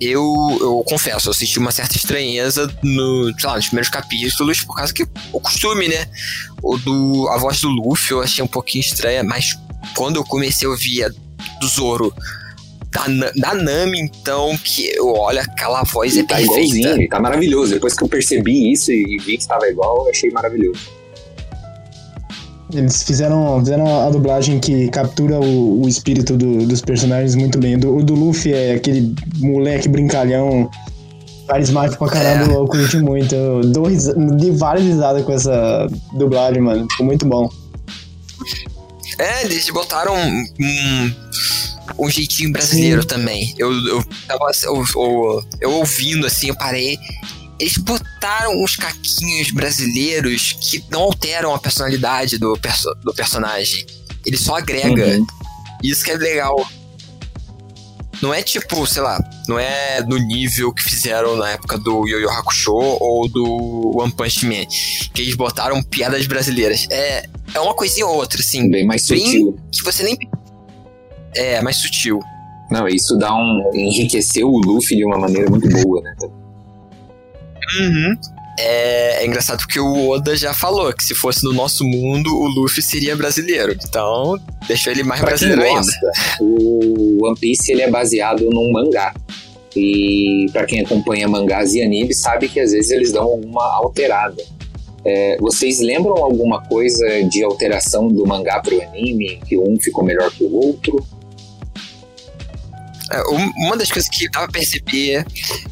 [0.00, 0.24] eu,
[0.60, 4.92] eu confesso, eu senti uma certa estranheza no, sei lá, nos primeiros capítulos, por causa
[4.92, 6.06] que o costume, né?
[6.62, 9.58] O do, a voz do Luffy eu achei um pouquinho estranha, mas
[9.94, 12.14] quando eu comecei a ouvir a do Zoro
[12.90, 16.60] da, da Nami, então, que eu olho aquela voz ele é tá perfeita.
[16.60, 17.74] Igualzinho, ele tá maravilhoso.
[17.74, 20.95] Depois que eu percebi isso e vi que estava igual, eu achei maravilhoso.
[22.76, 27.76] Eles fizeram, fizeram a dublagem que captura o, o espírito do, dos personagens muito bem.
[27.76, 30.70] O do, o do Luffy é aquele moleque brincalhão,
[31.46, 32.56] carismático pra caramba, é.
[32.56, 33.34] eu curti muito.
[33.34, 33.88] Eu dou
[34.36, 36.86] dei várias risadas com essa dublagem, mano.
[36.90, 37.48] Ficou muito bom.
[39.18, 41.12] É, eles botaram um,
[41.98, 43.08] um jeitinho brasileiro Sim.
[43.08, 43.54] também.
[43.56, 46.98] Eu, eu tava eu, eu, eu ouvindo assim, eu parei
[47.58, 53.86] eles botaram uns caquinhos brasileiros que não alteram a personalidade do, perso do personagem.
[54.24, 55.18] Ele só agrega.
[55.18, 55.26] Uhum.
[55.82, 56.56] Isso que é legal.
[58.22, 62.20] Não é tipo, sei lá, não é no nível que fizeram na época do Yu
[62.20, 64.64] Yu Hakusho ou do One Punch Man,
[65.12, 66.86] que eles botaram piadas brasileiras.
[66.90, 68.70] É, é uma coisinha ou outra, assim.
[68.70, 69.58] Bem mais bem sutil.
[69.70, 70.16] Que você nem.
[71.34, 72.20] É, mais sutil.
[72.70, 73.70] Não, isso dá um.
[73.74, 76.14] enriqueceu o Luffy de uma maneira muito boa, né?
[77.80, 78.16] Uhum.
[78.58, 82.46] É, é, engraçado porque o Oda já falou que se fosse no nosso mundo, o
[82.48, 83.72] Luffy seria brasileiro.
[83.72, 86.12] Então, deixou ele mais pra brasileiro quem gosta, ainda.
[86.40, 89.14] O One Piece ele é baseado num mangá.
[89.74, 94.42] E para quem acompanha mangás e animes, sabe que às vezes eles dão uma alterada.
[95.04, 99.38] É, vocês lembram alguma coisa de alteração do mangá pro anime?
[99.46, 101.06] Que um ficou melhor que o outro?
[103.12, 103.22] É,
[103.66, 105.24] uma das coisas que dá pra perceber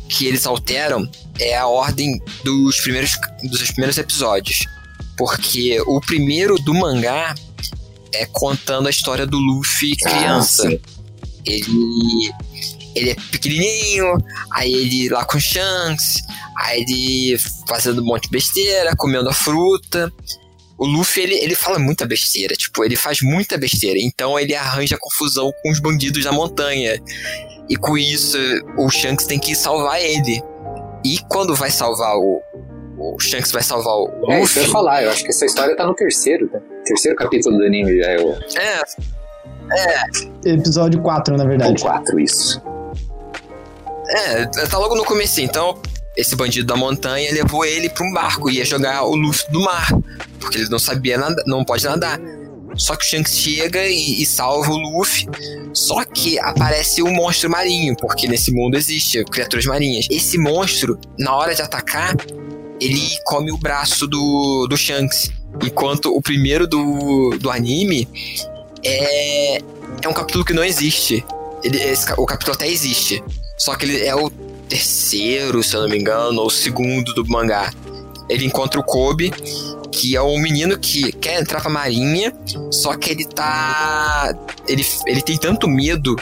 [0.09, 4.59] que eles alteram é a ordem dos primeiros, dos primeiros episódios.
[5.17, 7.35] Porque o primeiro do mangá
[8.13, 10.69] é contando a história do Luffy ah, criança.
[10.69, 10.95] Ah,
[11.45, 12.33] ele,
[12.95, 14.17] ele é pequenininho,
[14.53, 16.17] aí ele lá com Shanks,
[16.57, 20.13] aí ele fazendo um monte de besteira, comendo a fruta.
[20.77, 23.99] O Luffy, ele, ele fala muita besteira, tipo, ele faz muita besteira.
[24.01, 27.01] Então ele arranja confusão com os bandidos da montanha.
[27.69, 28.37] E com isso,
[28.77, 30.43] o Shanks tem que salvar ele.
[31.05, 32.43] E quando vai salvar o.
[32.97, 34.35] O Shanks vai salvar o Luffy.
[34.35, 36.61] É, isso eu ia falar, eu acho que essa história tá no terceiro, né?
[36.85, 38.33] Terceiro capítulo do anime já é o.
[38.57, 38.83] É.
[39.73, 40.51] É.
[40.51, 41.83] Episódio 4, na verdade.
[41.83, 42.63] O 4, isso.
[44.09, 45.77] É, tá logo no começo, então
[46.17, 49.61] esse bandido da montanha levou ele para um barco e ia jogar o Luffy do
[49.61, 49.89] mar,
[50.39, 52.21] porque ele não sabia nada, não pode nadar.
[52.77, 55.29] Só que o Shanks chega e, e, salva o Luffy.
[55.73, 60.07] Só que aparece um monstro marinho, porque nesse mundo existe criaturas marinhas.
[60.11, 62.15] Esse monstro, na hora de atacar,
[62.81, 65.31] ele come o braço do, do Shanks.
[65.63, 68.09] Enquanto o primeiro do, do anime
[68.85, 69.59] é,
[70.03, 71.25] é um capítulo que não existe.
[71.63, 73.23] Ele, esse, o capítulo até existe.
[73.57, 74.29] Só que ele é o
[74.69, 77.73] terceiro, se eu não me engano, ou segundo do mangá.
[78.29, 79.33] Ele encontra o Kobe
[79.95, 82.33] que é um menino que quer entrar pra marinha,
[82.71, 84.35] só que ele tá.
[84.67, 86.17] Ele, ele tem tanto medo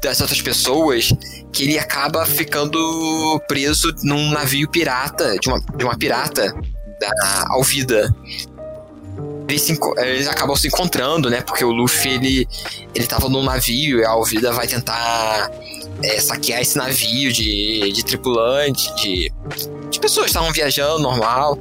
[0.00, 1.12] das outras pessoas
[1.52, 6.54] que ele acaba ficando preso num navio pirata, de uma, de uma pirata
[7.00, 8.14] da Alvida.
[9.48, 11.42] Eles, eles acabam se encontrando, né?
[11.42, 12.48] Porque o Luffy ele,
[12.94, 15.50] ele tava num navio e a Alvida vai tentar
[16.04, 19.32] é, saquear esse navio de, de tripulante, de,
[19.90, 21.58] de pessoas que estavam viajando normal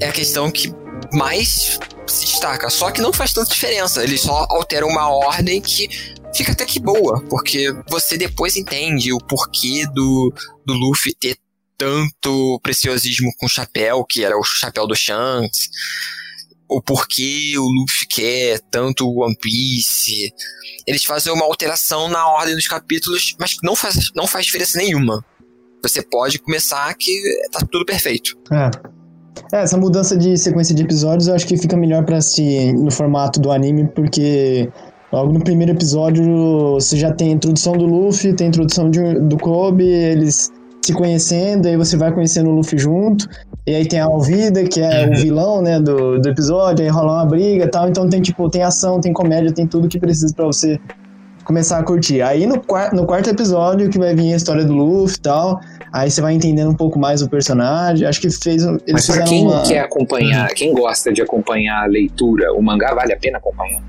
[0.00, 0.72] é a questão que
[1.12, 2.68] mais se destaca.
[2.70, 4.02] Só que não faz tanta diferença.
[4.02, 5.88] Eles só alteram uma ordem que
[6.34, 10.32] fica até que boa, porque você depois entende o porquê do,
[10.66, 11.36] do Luffy ter
[11.76, 15.68] tanto preciosismo com o chapéu, que era o chapéu do Shanks,
[16.68, 20.32] o porquê o Luffy quer tanto o One Piece.
[20.86, 25.24] Eles fazem uma alteração na ordem dos capítulos, mas não faz, não faz diferença nenhuma.
[25.82, 27.12] Você pode começar que
[27.52, 28.36] tá tudo perfeito.
[28.50, 28.70] É.
[29.52, 32.90] É, essa mudança de sequência de episódios eu acho que fica melhor para assistir no
[32.90, 34.68] formato do anime, porque
[35.12, 39.14] logo no primeiro episódio você já tem a introdução do Luffy, tem a introdução de,
[39.20, 40.52] do Kobe, eles
[40.84, 43.26] se conhecendo, aí você vai conhecendo o Luffy junto,
[43.66, 45.12] e aí tem a Alvida, que é uhum.
[45.12, 48.50] o vilão, né, do, do episódio, aí rola uma briga e tal, então tem, tipo,
[48.50, 50.78] tem ação, tem comédia, tem tudo que precisa para você
[51.44, 52.20] começar a curtir.
[52.20, 52.56] Aí no,
[52.92, 55.60] no quarto episódio que vai vir a história do Luffy e tal,
[55.94, 58.04] aí você vai entendendo um pouco mais o personagem.
[58.04, 58.64] Acho que fez.
[58.64, 59.62] Eles Mas pra quem uma...
[59.62, 63.80] quer acompanhar, quem gosta de acompanhar a leitura, o mangá vale a pena acompanhar?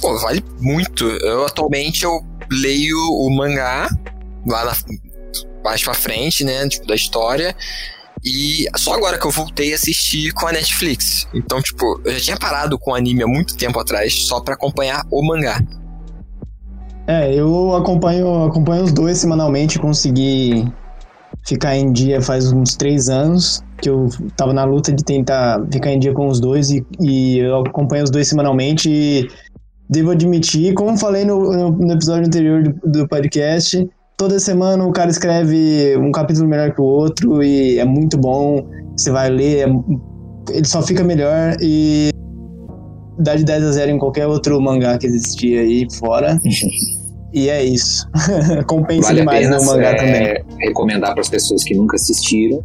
[0.00, 1.04] Pô, vale muito.
[1.04, 2.20] Eu atualmente eu
[2.50, 3.88] leio o mangá
[4.44, 4.72] lá na,
[5.62, 6.68] mais pra frente, né?
[6.68, 7.54] Tipo, da história.
[8.24, 11.28] E só agora que eu voltei a assistir com a Netflix.
[11.32, 14.54] Então, tipo, eu já tinha parado com o anime há muito tempo atrás só para
[14.54, 15.62] acompanhar o mangá.
[17.08, 20.70] É, eu acompanho, acompanho os dois semanalmente, consegui
[21.46, 25.90] ficar em dia faz uns três anos, que eu tava na luta de tentar ficar
[25.90, 29.26] em dia com os dois e, e eu acompanho os dois semanalmente e
[29.88, 35.08] devo admitir, como falei no, no, episódio anterior do, do podcast, toda semana o cara
[35.08, 38.68] escreve um capítulo melhor que o outro e é muito bom.
[38.94, 39.72] Você vai ler, é,
[40.50, 42.10] ele só fica melhor e
[43.18, 46.36] dá de 10 a 0 em qualquer outro mangá que existia aí fora.
[47.32, 48.08] e é isso.
[48.66, 50.44] Compensa Vale demais no mangá é, também.
[50.60, 52.64] recomendar para as pessoas que nunca assistiram.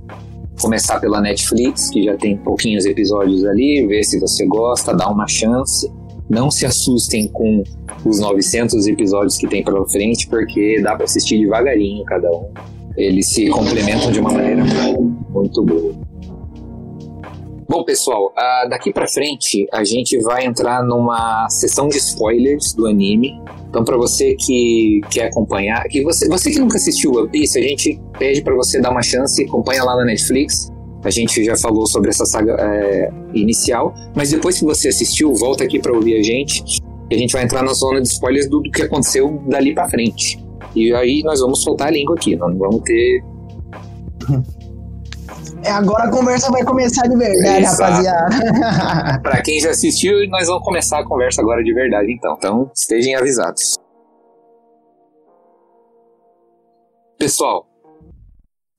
[0.61, 5.27] Começar pela Netflix, que já tem pouquinhos episódios ali, ver se você gosta, dá uma
[5.27, 5.91] chance.
[6.29, 7.63] Não se assustem com
[8.05, 12.49] os 900 episódios que tem pela frente, porque dá para assistir devagarinho cada um.
[12.95, 14.63] Eles se complementam de uma maneira
[15.33, 15.93] muito boa.
[17.67, 22.87] Bom, pessoal, ah, daqui pra frente a gente vai entrar numa sessão de spoilers do
[22.87, 23.41] anime.
[23.69, 27.61] Então, pra você que quer acompanhar, que você, você que nunca assistiu One Piece, a
[27.61, 30.71] gente pede pra você dar uma chance, acompanha lá na Netflix.
[31.03, 35.63] A gente já falou sobre essa saga é, inicial, mas depois que você assistiu, volta
[35.63, 36.63] aqui pra ouvir a gente.
[37.09, 39.89] E a gente vai entrar na zona de spoilers do, do que aconteceu dali pra
[39.89, 40.43] frente.
[40.75, 43.23] E aí nós vamos soltar a língua aqui, não vamos ter
[45.67, 47.81] agora a conversa vai começar de verdade, Exato.
[47.81, 49.19] rapaziada.
[49.23, 52.35] Pra quem já assistiu, nós vamos começar a conversa agora de verdade, então.
[52.37, 53.77] Então, estejam avisados.
[57.17, 57.65] Pessoal,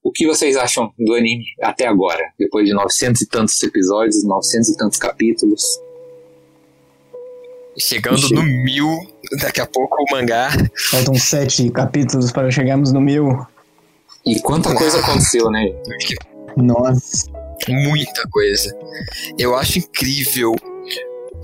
[0.03, 2.23] o que vocês acham do anime até agora?
[2.39, 5.63] Depois de 900 e tantos episódios, 900 e tantos capítulos.
[7.79, 8.35] Chegando Ixi.
[8.35, 8.87] no mil,
[9.41, 10.51] daqui a pouco o mangá.
[10.91, 13.45] Faltam sete capítulos para chegarmos no mil.
[14.27, 15.71] E quanta coisa aconteceu, né?
[16.57, 17.31] Nossa.
[17.69, 18.77] Muita coisa.
[19.39, 20.55] Eu acho incrível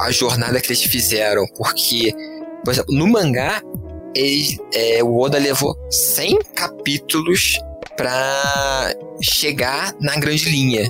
[0.01, 2.13] a jornada que eles fizeram, porque,
[2.65, 3.63] por exemplo, no mangá,
[4.15, 7.59] eles, é, o Oda levou 100 capítulos
[7.97, 10.89] pra chegar na grande linha.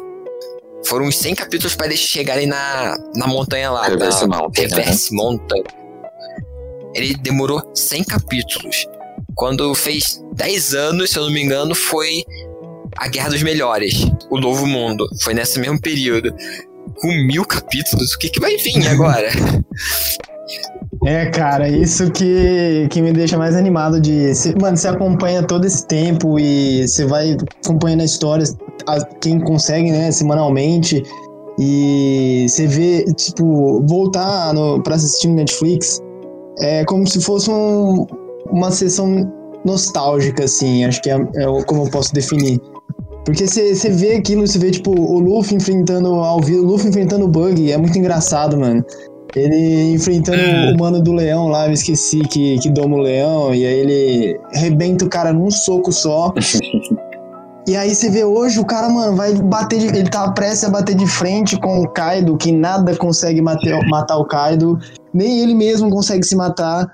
[0.85, 3.87] Foram uns 100 capítulos para eles chegarem na, na montanha lá.
[3.87, 5.63] Reverse na Mountain, Reverse Mountain.
[6.95, 8.87] Ele demorou 100 capítulos.
[9.35, 12.25] Quando fez 10 anos, se eu não me engano, foi
[12.99, 15.07] a Guerra dos Melhores, o Novo Mundo.
[15.23, 16.33] Foi nesse mesmo período.
[17.01, 19.29] Com mil capítulos, o que, que vai vir agora?
[21.07, 24.35] É, cara, isso que, que me deixa mais animado de.
[24.35, 28.45] cê- mano, você acompanha todo esse tempo e você vai acompanhando a história,
[28.87, 31.03] a- quem consegue, né, semanalmente.
[31.59, 36.01] E você vê, tipo, voltar no, pra assistir no Netflix
[36.61, 38.07] é como se fosse um-
[38.51, 39.31] uma sessão
[39.65, 40.85] nostálgica, assim.
[40.85, 42.61] Acho que é, é como eu posso definir.
[43.25, 47.27] Porque você vê aquilo, você vê, tipo, o Luffy enfrentando ao vivo, o Luffy enfrentando
[47.27, 48.85] o Bug, é muito engraçado, mano.
[49.37, 53.65] Ele enfrentando o mano do leão lá, eu esqueci que, que doma o leão, e
[53.65, 56.33] aí ele arrebenta o cara num soco só.
[57.69, 60.71] e aí você vê hoje o cara, mano, vai bater de, Ele tá prestes a
[60.71, 64.79] bater de frente com o Kaido, que nada consegue matar, matar o Kaido,
[65.15, 66.91] nem ele mesmo consegue se matar.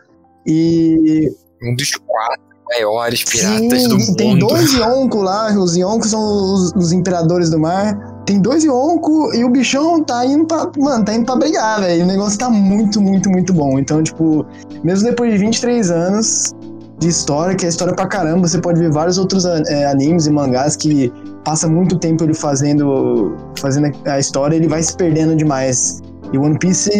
[0.46, 4.46] E Um dos quatro maiores piratas Sim, do tem mundo.
[4.48, 6.20] dois Yonko lá, os Yonko são
[6.54, 7.96] os, os imperadores do mar.
[8.26, 10.68] Tem dois Yonko e o bichão tá indo pra.
[10.78, 12.02] Mano, tá indo pra brigar, velho.
[12.04, 13.78] O negócio tá muito, muito, muito bom.
[13.78, 14.44] Então, tipo,
[14.82, 16.52] mesmo depois de 23 anos
[16.98, 20.30] de história, que é história pra caramba, você pode ver vários outros é, animes e
[20.32, 21.12] mangás que
[21.44, 26.00] passa muito tempo ele fazendo, fazendo a história ele vai se perdendo demais.
[26.32, 26.90] E One Piece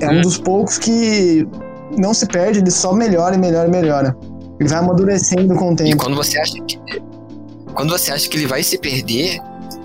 [0.00, 0.20] é um Hum.
[0.22, 1.46] dos poucos que
[1.98, 4.16] não se perde, ele só melhora e melhora e melhora.
[4.60, 5.96] Ele vai amadurecendo com o E tempo.
[5.96, 6.78] quando você acha que.
[7.74, 9.38] Quando você acha que ele vai se perder,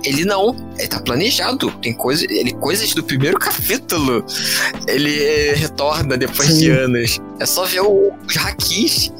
[0.03, 0.55] ele não.
[0.79, 1.69] Ele tá planejado.
[1.81, 4.25] Tem coisa, ele, coisas do primeiro capítulo.
[4.87, 6.57] Ele eh, retorna depois Sim.
[6.59, 7.21] de anos.
[7.39, 9.11] É só ver o- os hakis.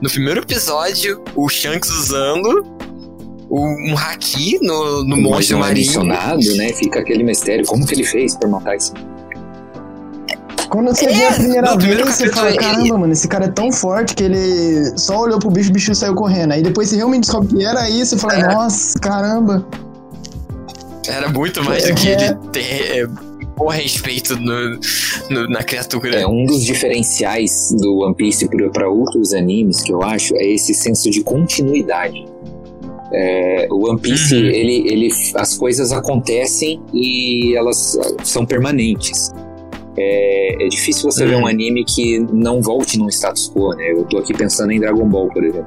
[0.00, 2.64] No primeiro episódio, o Shanks usando
[3.50, 6.04] um haki no, no Mas monstro não é marinho.
[6.56, 6.72] né?
[6.72, 7.66] Fica aquele mistério.
[7.66, 8.92] Como que ele fez pra matar esse
[10.70, 13.46] Quando você É, vê a primeira primeiro vez, você fala, ele- caramba, mano, esse cara
[13.46, 16.52] é tão forte que ele só olhou pro bicho, o bicho saiu correndo.
[16.52, 18.54] Aí depois você realmente descobre que era isso e fala, É.
[18.54, 19.66] nossa, caramba.
[21.08, 22.12] Era muito mais do que É.
[22.12, 23.06] ele ter é,
[23.56, 24.78] bom respeito no,
[25.28, 26.20] no- na criatura.
[26.20, 30.72] É, um dos diferenciais do One Piece para outros animes que eu acho é esse
[30.72, 32.24] senso de continuidade.
[33.12, 34.40] É, o One Piece, Uhum.
[34.40, 39.32] ele, ele, as coisas acontecem e elas são permanentes.
[39.96, 41.42] É, é difícil você ver Uhum.
[41.42, 43.90] um anime que não volte num status quo, né?
[43.92, 45.66] Eu tô aqui pensando em Dragon Ball, por exemplo.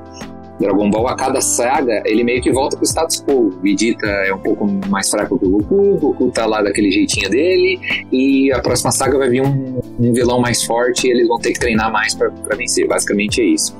[0.59, 3.47] Dragon Ball, a cada saga, ele meio que volta pro status quo.
[3.47, 6.91] O Vegeta é um pouco mais fraco que o Goku, o Goku tá lá daquele
[6.91, 7.79] jeitinho dele,
[8.11, 11.53] e a próxima saga vai vir um, um vilão mais forte e eles vão ter
[11.53, 12.87] que treinar mais pra vencer.
[12.87, 13.75] Basicamente é isso.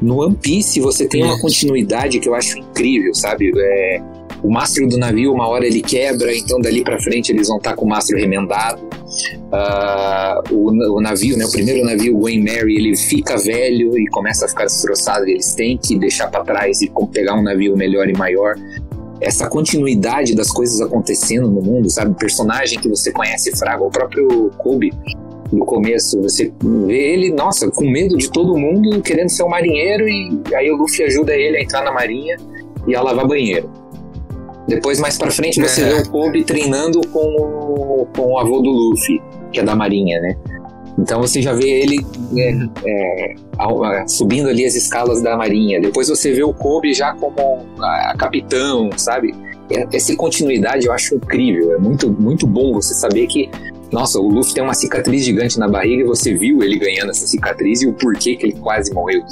[0.00, 3.52] No One Piece você tem uma continuidade que eu acho incrível, sabe?
[3.56, 4.02] É,
[4.46, 7.74] o mastro do navio, uma hora ele quebra, então dali pra frente eles vão estar
[7.74, 8.80] com o mastro remendado.
[9.52, 14.06] Ah, o, o navio, né, o primeiro navio, o Wayne Mary, ele fica velho e
[14.06, 15.26] começa a ficar destroçado.
[15.26, 18.54] Eles têm que deixar pra trás e pegar um navio melhor e maior.
[19.20, 22.14] essa continuidade das coisas acontecendo no mundo, sabe?
[22.16, 24.92] Personagem que você conhece fraco, o próprio Kobe
[25.52, 26.52] no começo, você
[26.86, 30.76] vê ele, nossa, com medo de todo mundo, querendo ser um marinheiro, e aí o
[30.76, 32.36] Luffy ajuda ele a entrar na marinha
[32.86, 33.70] e a lavar banheiro.
[34.66, 35.88] Depois, mais pra frente, você é.
[35.88, 40.20] vê o Kobe treinando com o, com o avô do Luffy, que é da marinha,
[40.20, 40.36] né?
[40.98, 41.98] Então você já vê ele
[42.36, 42.52] é,
[42.86, 45.80] é, subindo ali as escalas da marinha.
[45.80, 49.34] Depois você vê o Kobe já como a, a capitão, sabe?
[49.92, 51.74] Essa continuidade eu acho incrível.
[51.74, 53.50] É muito, muito bom você saber que,
[53.92, 57.26] nossa, o Luffy tem uma cicatriz gigante na barriga e você viu ele ganhando essa
[57.26, 59.22] cicatriz e o porquê que ele quase morreu.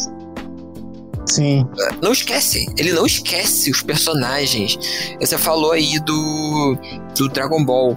[1.26, 1.66] Sim.
[2.02, 4.78] Não esquece, ele não esquece os personagens.
[5.20, 6.78] Você falou aí do,
[7.16, 7.96] do Dragon Ball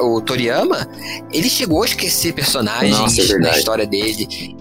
[0.00, 0.88] o Toriyama,
[1.32, 4.56] ele chegou a esquecer personagens Nossa, é na história dele.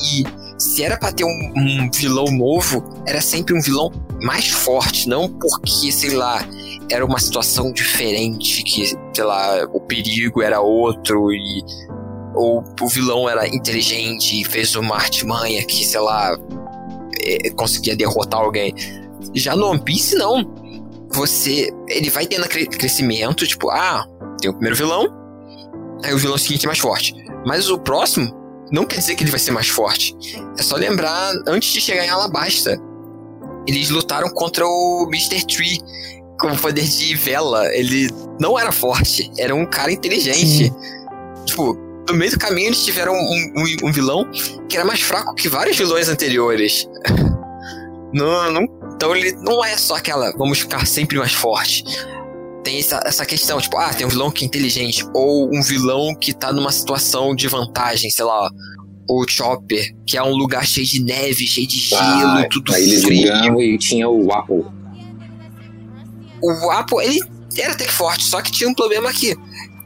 [0.00, 0.24] E
[0.58, 5.28] se era pra ter um, um, vilão novo, era sempre um vilão mais forte, não
[5.28, 6.44] porque, sei lá,
[6.90, 11.64] era uma situação diferente, que, sei lá, o perigo era outro e.
[12.34, 16.38] Ou o vilão era inteligente e fez uma artimanha que, sei lá,
[17.56, 18.74] conseguia derrotar alguém.
[19.34, 20.44] Já no One Piece, não.
[21.10, 21.70] Você.
[21.88, 24.06] Ele vai tendo crescimento, tipo, ah,
[24.40, 25.08] tem o primeiro vilão,
[26.04, 27.14] aí o vilão seguinte é mais forte.
[27.46, 28.34] Mas o próximo
[28.70, 30.16] não quer dizer que ele vai ser mais forte.
[30.58, 32.78] É só lembrar, antes de chegar em Alabasta,
[33.66, 35.46] eles lutaram contra o Mr.
[35.46, 35.78] Tree
[36.40, 37.66] com o poder de vela.
[37.74, 38.08] Ele
[38.40, 40.66] não era forte, era um cara inteligente.
[40.66, 40.74] Sim.
[41.46, 44.28] Tipo, no meio do caminho eles tiveram um, um, um, vilão
[44.68, 46.88] que era mais fraco que vários vilões anteriores.
[48.12, 51.84] não, não, então ele não é só aquela, vamos ficar sempre mais forte
[52.68, 56.14] tem essa, essa questão, tipo, ah, tem um vilão que é inteligente, ou um vilão
[56.14, 58.50] que tá numa situação de vantagem, sei lá,
[59.08, 62.78] o Chopper, que é um lugar cheio de neve, cheio de gelo, ah, tudo a
[62.78, 63.60] ilha frio.
[63.60, 64.66] E tinha o Apple.
[66.42, 67.20] O Apple, ele
[67.56, 69.34] era até forte, só que tinha um problema aqui.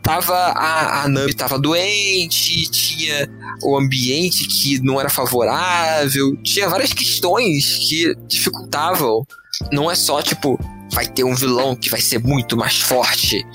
[0.02, 3.28] Tava a, a Nami tava doente, tinha
[3.62, 9.24] o ambiente que não era favorável, tinha várias questões que dificultavam.
[9.70, 10.58] Não é só, tipo,
[10.92, 13.46] vai ter um vilão que vai ser muito mais forte.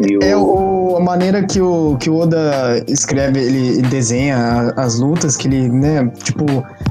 [0.00, 0.24] O...
[0.24, 5.48] É o, a maneira que o, que o Oda escreve, ele desenha as lutas, que
[5.48, 6.44] ele, né, tipo,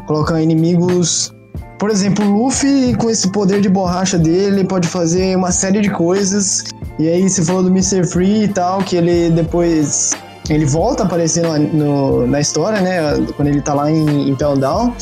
[0.05, 1.33] coloca inimigos.
[1.77, 5.91] Por exemplo, o Luffy, com esse poder de borracha dele, pode fazer uma série de
[5.91, 6.63] coisas.
[6.97, 8.05] E aí, você falou do Mr.
[8.05, 10.11] Free e tal, que ele depois.
[10.49, 12.99] Ele volta a aparecer no, no, na história, né?
[13.35, 14.93] Quando ele tá lá em, em Down.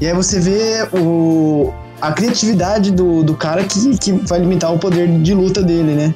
[0.00, 4.78] E aí você vê o, a criatividade do, do cara que, que vai limitar o
[4.78, 6.14] poder de luta dele, né?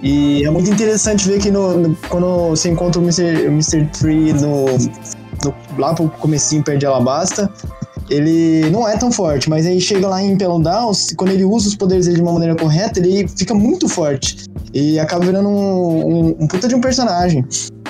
[0.00, 3.46] E é muito interessante ver que no, no quando você encontra o Mr.
[3.46, 3.84] Mr.
[3.86, 7.50] Tree no, no, lá pro comecinho perto de Alabasta,
[8.10, 11.68] ele não é tão forte, mas aí chega lá em Pelon Downs, quando ele usa
[11.68, 14.48] os poderes dele de uma maneira correta, ele fica muito forte.
[14.72, 17.44] E acaba virando um, um, um puta de um personagem.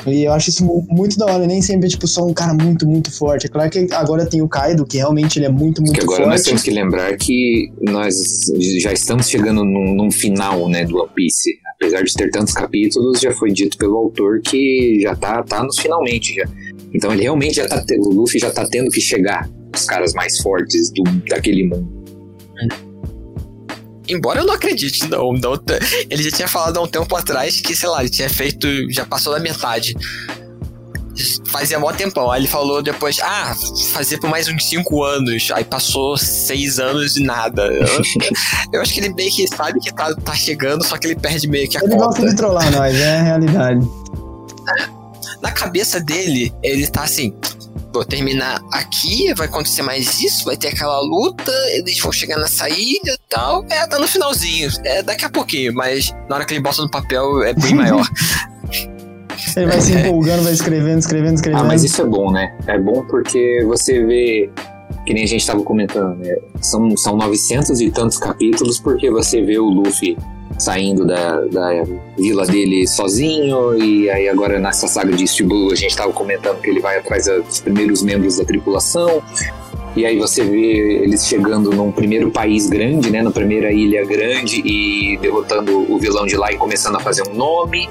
[0.06, 2.86] E eu acho isso muito da hora, nem sempre é tipo só um cara muito,
[2.86, 3.46] muito forte.
[3.46, 6.22] É claro que agora tem o Kaido, que realmente ele é muito, muito que agora
[6.22, 6.30] forte.
[6.30, 8.14] nós temos que lembrar que nós
[8.80, 11.50] já estamos chegando num, num, final, né, do One Piece.
[11.74, 15.78] Apesar de ter tantos capítulos, já foi dito pelo autor que já tá, tá nos
[15.78, 16.44] finalmente já.
[16.94, 20.38] Então ele realmente já tá, o Luffy já tá tendo que chegar os caras mais
[20.40, 21.98] fortes do, daquele mundo.
[24.08, 25.60] Embora eu não acredite, não, não.
[26.08, 28.66] Ele já tinha falado há um tempo atrás que, sei lá, ele tinha feito.
[28.90, 29.94] Já passou da metade.
[31.48, 32.30] Fazia mó tempão.
[32.30, 33.54] Aí ele falou depois, ah,
[33.92, 35.50] fazer por mais uns 5 anos.
[35.52, 37.66] Aí passou 6 anos e nada.
[37.66, 37.86] Eu,
[38.72, 41.46] eu, acho que ele meio que sabe que tá, tá chegando, só que ele perde
[41.46, 42.04] meio que a ele conta.
[42.04, 43.86] Ele gosta de trollar nós, é a realidade.
[45.42, 47.32] Na cabeça dele, ele tá assim,
[47.92, 52.68] vou terminar aqui, vai acontecer mais isso, vai ter aquela luta, eles vão chegar nessa
[52.68, 53.64] ilha e tal.
[53.70, 54.70] É, tá no finalzinho.
[54.84, 58.06] É daqui a pouquinho, mas na hora que ele bota no papel é bem maior.
[59.56, 61.62] Ele vai se empolgando, vai escrevendo, escrevendo, escrevendo.
[61.62, 62.56] Ah, mas isso é bom, né?
[62.66, 64.50] É bom porque você vê,
[65.06, 66.36] que nem a gente estava comentando, né?
[66.60, 70.16] São, são 900 e tantos capítulos porque você vê o Luffy
[70.58, 71.84] saindo da, da
[72.16, 76.60] vila dele sozinho, e aí agora nessa saga de East Blue a gente estava comentando
[76.60, 79.22] que ele vai atrás dos primeiros membros da tripulação,
[79.96, 84.60] e aí você vê eles chegando num primeiro país grande, né, na primeira ilha grande
[84.64, 87.88] e derrotando o vilão de lá e começando a fazer um nome.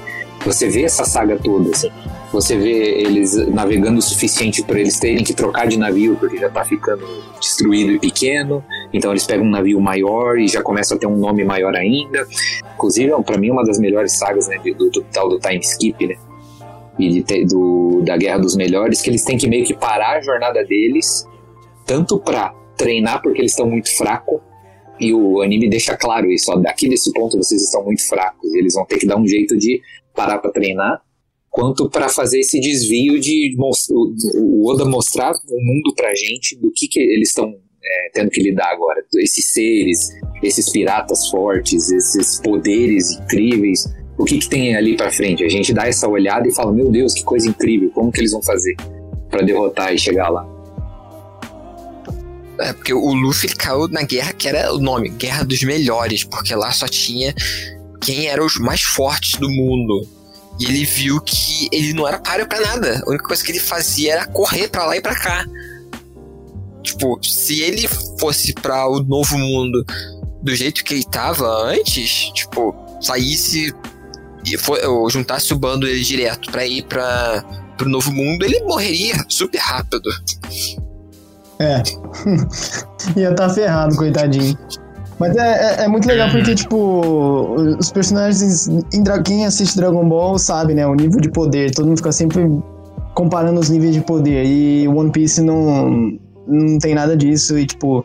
[0.48, 1.90] Você vê essa saga toda, assim.
[2.32, 6.48] Você vê eles navegando o suficiente para eles terem que trocar de navio porque já
[6.48, 7.06] tá ficando
[7.38, 8.64] destruído e pequeno.
[8.90, 12.26] Então eles pegam um navio maior e já começa a ter um nome maior ainda.
[12.74, 16.06] Inclusive, para mim, é uma das melhores sagas né, do, do tal do time skip,
[16.06, 16.14] né?
[16.98, 20.20] E de, do, da Guerra dos Melhores, que eles têm que meio que parar a
[20.22, 21.28] jornada deles,
[21.84, 24.40] tanto para treinar porque eles estão muito fracos,
[24.98, 28.74] E o anime deixa claro isso, ó, daqui desse ponto vocês estão muito fracos, eles
[28.74, 29.80] vão ter que dar um jeito de
[30.18, 31.00] parar para treinar,
[31.48, 33.56] quanto para fazer esse desvio de
[34.34, 38.42] o Oda mostrar o mundo pra gente do que, que eles estão é, tendo que
[38.42, 39.00] lidar agora.
[39.14, 40.10] Esses seres,
[40.42, 43.84] esses piratas fortes, esses poderes incríveis.
[44.18, 45.44] O que, que tem ali pra frente?
[45.44, 48.32] A gente dá essa olhada e fala: Meu Deus, que coisa incrível, como que eles
[48.32, 48.74] vão fazer
[49.30, 50.44] para derrotar e chegar lá?
[52.60, 56.52] É, porque o Luffy caiu na guerra que era o nome, Guerra dos Melhores, porque
[56.56, 57.32] lá só tinha
[58.00, 60.06] quem eram os mais fortes do mundo.
[60.58, 63.02] E ele viu que ele não era páreo para nada.
[63.06, 65.44] A única coisa que ele fazia era correr para lá e para cá.
[66.82, 67.86] Tipo, se ele
[68.18, 69.84] fosse para o novo mundo
[70.42, 73.72] do jeito que ele tava antes, tipo, saísse
[74.44, 77.44] e ou juntasse o bando dele direto para ir para
[77.76, 80.10] pro novo mundo, ele morreria super rápido.
[81.60, 81.82] É.
[83.20, 84.58] Ia estar tá ferrado, coitadinho.
[85.18, 88.68] Mas é, é, é, muito legal porque, tipo, os personagens.
[88.68, 90.86] Em, quem assiste Dragon Ball sabe, né?
[90.86, 91.72] O nível de poder.
[91.72, 92.48] Todo mundo fica sempre
[93.14, 94.44] comparando os níveis de poder.
[94.46, 96.16] E One Piece não,
[96.46, 97.58] não tem nada disso.
[97.58, 98.04] E, tipo,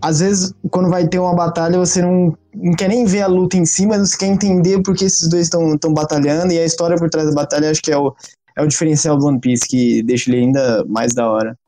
[0.00, 3.58] às vezes, quando vai ter uma batalha, você não, não quer nem ver a luta
[3.58, 6.52] em si, mas você quer entender porque esses dois estão batalhando.
[6.52, 8.14] E a história por trás da batalha acho que é o,
[8.56, 11.58] é o diferencial do One Piece, que deixa ele ainda mais da hora.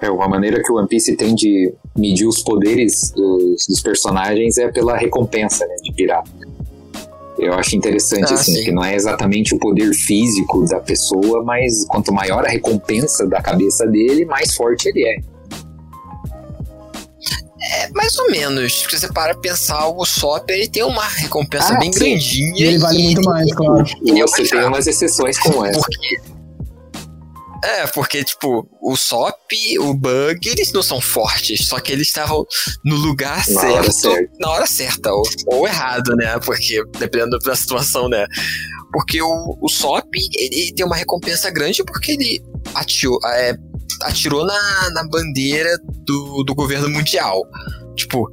[0.00, 4.58] É, uma maneira que o One Piece tem de medir os poderes dos, dos personagens
[4.58, 6.30] é pela recompensa, né, de pirata.
[7.38, 8.64] Eu acho interessante, ah, assim, sim.
[8.64, 13.42] que não é exatamente o poder físico da pessoa, mas quanto maior a recompensa da
[13.42, 15.16] cabeça dele, mais forte ele é.
[17.68, 18.80] É, mais ou menos.
[18.80, 21.98] Se você para pensar, o Sop ele tem uma recompensa ah, bem sim.
[21.98, 22.54] grandinha.
[22.56, 23.84] E ele vale muito mais, claro.
[24.02, 25.80] E você tem umas exceções como essa.
[25.80, 26.35] Porque
[27.66, 29.34] é, porque, tipo, o Sop,
[29.80, 32.46] o Bug, eles não são fortes, só que eles estavam
[32.84, 34.32] no lugar na certo, hora certa.
[34.38, 36.38] na hora certa, ou, ou, errado, né?
[36.38, 38.24] Porque, dependendo da situação, né?
[38.92, 42.40] Porque o, o Sop, ele tem uma recompensa grande porque ele
[42.72, 43.56] atirou, é,
[44.02, 47.42] atirou na, na bandeira do, do governo mundial.
[47.96, 48.32] Tipo,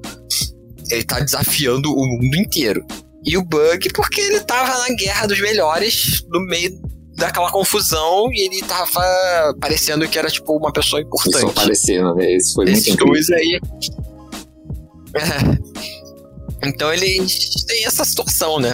[0.91, 2.85] ele tá desafiando o mundo inteiro.
[3.25, 6.77] E o Bug, porque ele tava na guerra dos melhores no meio
[7.23, 11.39] daquela confusão e ele tava parecendo que era, tipo, uma pessoa importante.
[11.39, 12.35] Só parecendo, né?
[12.35, 13.59] Isso foi Esses muito dois aí.
[15.15, 16.67] É.
[16.67, 18.73] Então eles têm essa situação, né?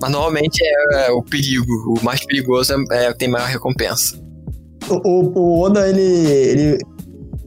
[0.00, 1.94] Mas normalmente é, é o perigo.
[1.98, 4.20] O mais perigoso é, é tem maior recompensa.
[4.88, 6.78] O, o, o Oda, ele, ele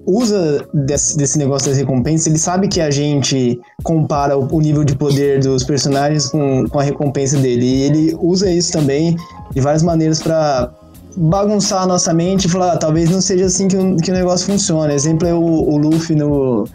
[0.05, 4.83] usa desse, desse negócio das recompensas, ele sabe que a gente compara o, o nível
[4.83, 7.65] de poder dos personagens com, com a recompensa dele.
[7.65, 9.15] E ele usa isso também
[9.53, 10.71] de várias maneiras para
[11.17, 14.13] bagunçar a nossa mente e falar, ah, talvez não seja assim que o, que o
[14.13, 14.93] negócio funciona.
[14.93, 16.65] Exemplo é o, o Luffy no,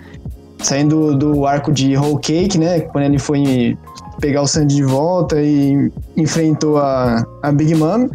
[0.63, 2.81] saindo do arco de Whole Cake, né?
[2.81, 3.77] Quando ele foi
[4.21, 8.09] pegar o Sandy de volta e enfrentou a, a Big Mom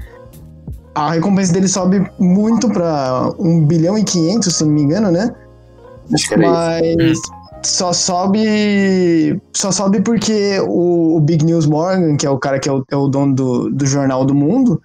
[0.95, 5.35] a recompensa dele sobe muito para 1 bilhão e 500, se não me engano, né?
[6.13, 7.21] Acho que era Mas isso.
[7.63, 12.69] só sobe só sobe porque o, o, Big News Morgan, que é o cara que
[12.69, 14.81] é o, é o dono do, do jornal do mundo,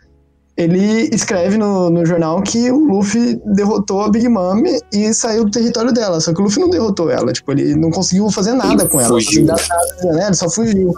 [0.56, 5.50] ele escreve no, no jornal que o Luffy derrotou a Big Mom e saiu do
[5.50, 6.20] território dela.
[6.20, 7.32] Só que o Luffy não derrotou ela.
[7.32, 9.08] Tipo, ele não conseguiu fazer nada ele com ela.
[9.08, 9.46] Fugiu.
[9.46, 9.62] Nada,
[10.04, 10.26] né?
[10.26, 10.92] Ele só fugiu.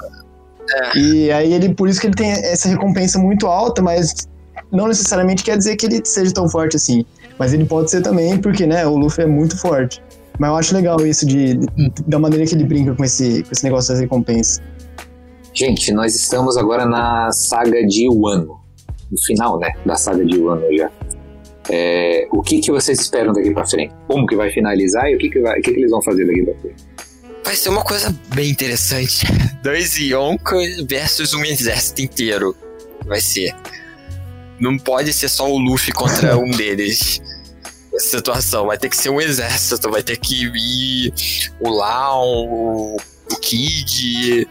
[0.68, 0.98] É.
[0.98, 4.26] E aí ele, por isso que ele tem essa recompensa muito alta, mas
[4.72, 7.04] não necessariamente quer dizer que ele seja tão forte assim.
[7.38, 10.02] Mas ele pode ser também, porque, né, o Luffy é muito forte.
[10.38, 11.68] Mas eu acho legal isso de, de
[12.06, 14.60] da maneira que ele brinca com esse, com esse negócio das recompensas.
[15.54, 18.60] Gente, nós estamos agora na saga de Wano.
[19.10, 20.90] No final, né, da saga de Wano já.
[21.70, 23.94] É, o que, que vocês esperam daqui pra frente?
[24.08, 26.26] Como que vai finalizar e o que, que, vai, o que, que eles vão fazer
[26.26, 26.84] daqui pra frente?
[27.44, 29.26] Vai ser uma coisa bem interessante.
[29.62, 32.56] Dois Yonkos versus um exército inteiro.
[33.06, 33.54] Vai ser.
[34.60, 37.20] Não pode ser só o Luffy contra um deles.
[37.94, 38.66] Essa situação.
[38.66, 39.90] Vai ter que ser um exército.
[39.90, 41.12] Vai ter que ir
[41.60, 44.48] o Laon, o, o Kid,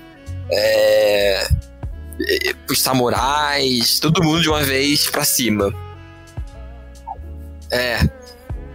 [0.52, 1.48] é,
[2.70, 5.74] os samurais, todo mundo de uma vez pra cima.
[7.72, 8.00] É.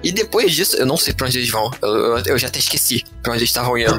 [0.03, 1.71] E depois disso, eu não sei pra onde eles vão.
[1.83, 3.97] Eu, eu, eu já até esqueci pra onde eles estavam indo.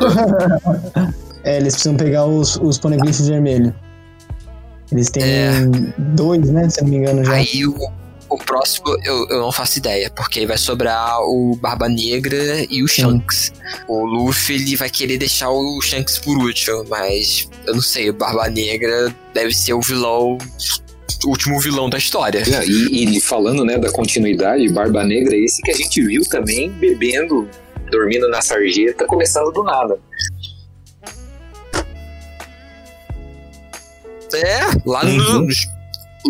[1.43, 3.73] é, eles precisam pegar os, os poneglyphs vermelhos.
[4.91, 5.51] Eles têm é.
[5.97, 6.69] dois, né?
[6.69, 7.33] Se não me engano já.
[7.33, 7.75] Aí o,
[8.29, 12.83] o próximo eu, eu não faço ideia, porque aí vai sobrar o Barba Negra e
[12.83, 13.51] o Shanks.
[13.53, 13.81] Sim.
[13.87, 18.13] O Luffy ele vai querer deixar o Shanks por último, mas eu não sei, o
[18.13, 20.37] Barba Negra deve ser o vilão
[21.25, 22.39] o último vilão da história.
[22.39, 26.21] É, e, e, falando né, da continuidade, Barba Negra é esse que a gente viu
[26.29, 27.49] também bebendo
[27.89, 29.97] dormindo na sarjeta, começando do nada.
[34.33, 35.47] É, lá no, Uhum.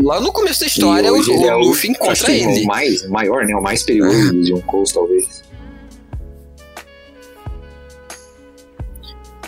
[0.03, 2.63] lá no começo da história, o, ele é o Luffy encontra ele.
[2.63, 3.55] O mais, o maior, né?
[3.55, 5.43] O mais perigoso dos Yonkous, talvez.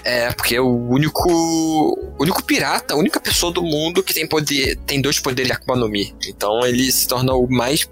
[0.04, 1.30] É, porque é o único.
[1.30, 4.78] o único pirata, a única pessoa do mundo que tem poder.
[4.86, 6.16] tem dois poderes de Akuma no Mi.
[6.28, 7.88] Então ele se torna o mais.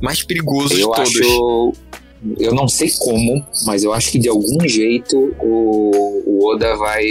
[0.00, 1.08] mais perigoso de Eu todos.
[1.16, 1.72] acho.
[2.38, 7.04] Eu não sei como, mas eu acho que de algum jeito o, o Oda vai,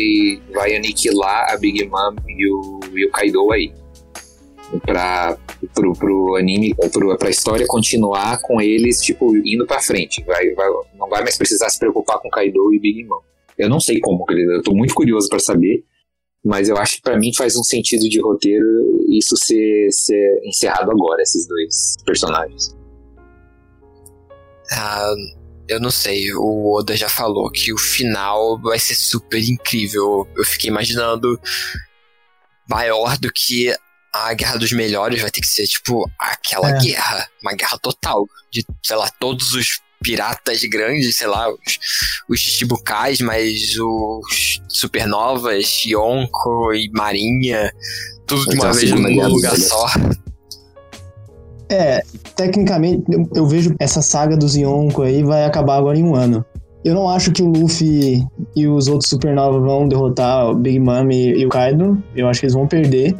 [0.53, 3.73] vai aniquilar a Big Mom e o, e o Kaido aí.
[4.85, 5.35] Pra,
[5.73, 10.23] pro, pro anime, pro, pra história continuar com eles, tipo, indo pra frente.
[10.25, 13.19] Vai, vai, não vai mais precisar se preocupar com Kaido e Big Mom.
[13.57, 14.51] Eu não sei como, querido.
[14.51, 15.83] Eu tô muito curioso pra saber.
[16.45, 18.65] Mas eu acho que pra mim faz um sentido de roteiro
[19.09, 22.78] isso ser, ser encerrado agora, esses dois personagens.
[24.71, 25.13] Ah,
[25.67, 30.27] eu não sei, o Oda já falou que o final vai ser super incrível.
[30.35, 31.39] Eu fiquei imaginando
[32.67, 33.75] maior do que
[34.13, 36.79] a Guerra dos Melhores vai ter que ser, tipo, aquela É.
[36.79, 38.25] guerra, uma guerra total.
[38.51, 41.79] De, sei lá, todos os piratas grandes, sei lá, os,
[42.27, 47.71] os Chichibukais, mas os Supernovas, Yonko e Marinha,
[48.25, 49.85] tudo de uma uma vez Guerra num dos lugar só.
[51.69, 52.03] É,
[52.35, 56.43] tecnicamente, eu, eu vejo essa saga dos Yonko aí vai acabar agora em um ano.
[56.83, 61.09] Eu não acho que o Luffy e os outros Supernova vão derrotar o Big Mom
[61.11, 62.01] e, e o Kaido.
[62.15, 63.15] Eu acho que eles vão perder.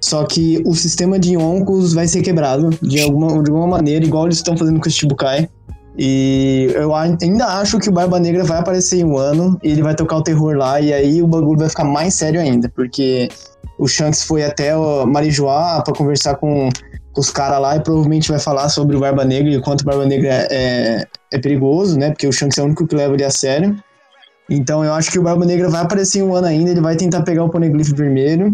[0.00, 4.26] Só que o sistema de Yonkos vai ser quebrado de alguma, de alguma maneira, igual
[4.26, 5.48] eles estão fazendo com o Shichibukai.
[5.98, 9.82] E eu ainda acho que o Barba Negra vai aparecer em um ano, e ele
[9.82, 13.28] vai tocar o terror lá, e aí o bagulho vai ficar mais sério ainda, porque
[13.78, 16.70] o Shanks foi até o Marijoá pra conversar com
[17.20, 19.84] os caras lá e provavelmente vai falar sobre o Barba Negra e o quanto o
[19.84, 22.10] Barba Negra é, é perigoso, né?
[22.10, 23.76] Porque o Shanks é o único que leva ele a sério.
[24.48, 26.96] Então eu acho que o Barba Negra vai aparecer em um ano ainda, ele vai
[26.96, 28.52] tentar pegar o Poneglyph vermelho.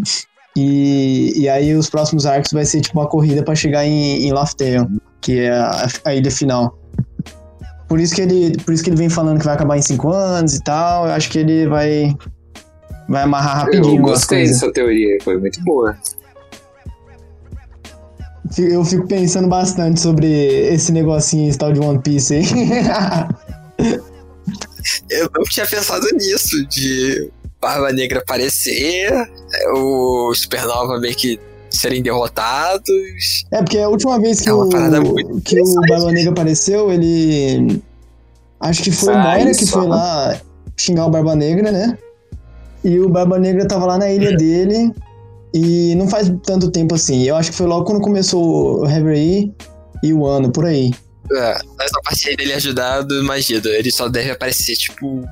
[0.55, 4.31] E, e aí os próximos arcos vai ser tipo uma corrida pra chegar em, em
[4.33, 4.87] Laughtale,
[5.21, 6.77] que é a, a ilha final.
[7.87, 10.11] Por isso que ele, por isso que ele vem falando que vai acabar em cinco
[10.11, 11.05] anos e tal.
[11.05, 12.13] Eu acho que ele vai
[13.07, 15.95] vai amarrar rapidinho Eu gostei dessa teoria, foi muito boa.
[18.57, 20.27] Eu fico pensando bastante sobre
[20.73, 22.43] esse negocinho esse tal de One Piece aí.
[25.09, 27.29] Eu não tinha pensado nisso, de
[27.61, 29.11] Barba Negra aparecer,
[29.75, 31.39] o Supernova meio que
[31.69, 33.45] serem derrotados.
[33.51, 34.67] é, porque a última vez que É o,
[35.41, 37.81] que o Barba Negra apareceu, ele.
[38.59, 40.39] Acho que foi o Moira que foi lá
[40.75, 41.97] xingar o Barba Negra, né?
[42.83, 44.93] E o Barba Negra tava lá na ilha dele.
[45.53, 47.23] E não faz tanto tempo assim.
[47.23, 49.53] Eu acho que foi logo quando começou o Reverie
[50.03, 50.91] e o ano, por aí.
[51.29, 55.23] É, nessa parte aí dele ajudado, imagina, ele só deve aparecer, tipo,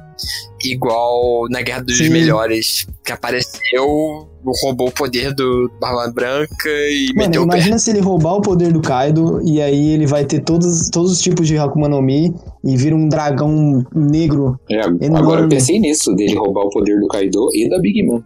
[0.63, 2.09] igual na Guerra dos Sim.
[2.09, 4.27] Melhores, que apareceu,
[4.61, 7.55] roubou o poder do Barba Branca e Mano, meteu o pé.
[7.55, 11.13] imagina se ele roubar o poder do Kaido e aí ele vai ter todos, todos
[11.13, 14.59] os tipos de Hakuma no Mi e vira um dragão negro.
[14.69, 15.17] É, Enorme.
[15.17, 18.21] agora eu pensei nisso, dele roubar o poder do Kaido e da Big Mom.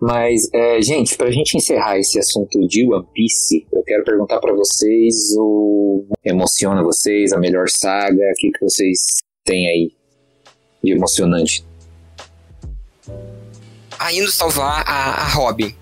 [0.00, 4.52] Mas, é, gente, pra gente encerrar esse assunto de One Piece, eu quero perguntar pra
[4.52, 8.98] vocês o emociona vocês, a melhor saga, o que, que vocês
[9.44, 9.90] têm aí
[10.84, 11.64] de emocionante?
[14.12, 15.74] Indo salvar a, a Robin.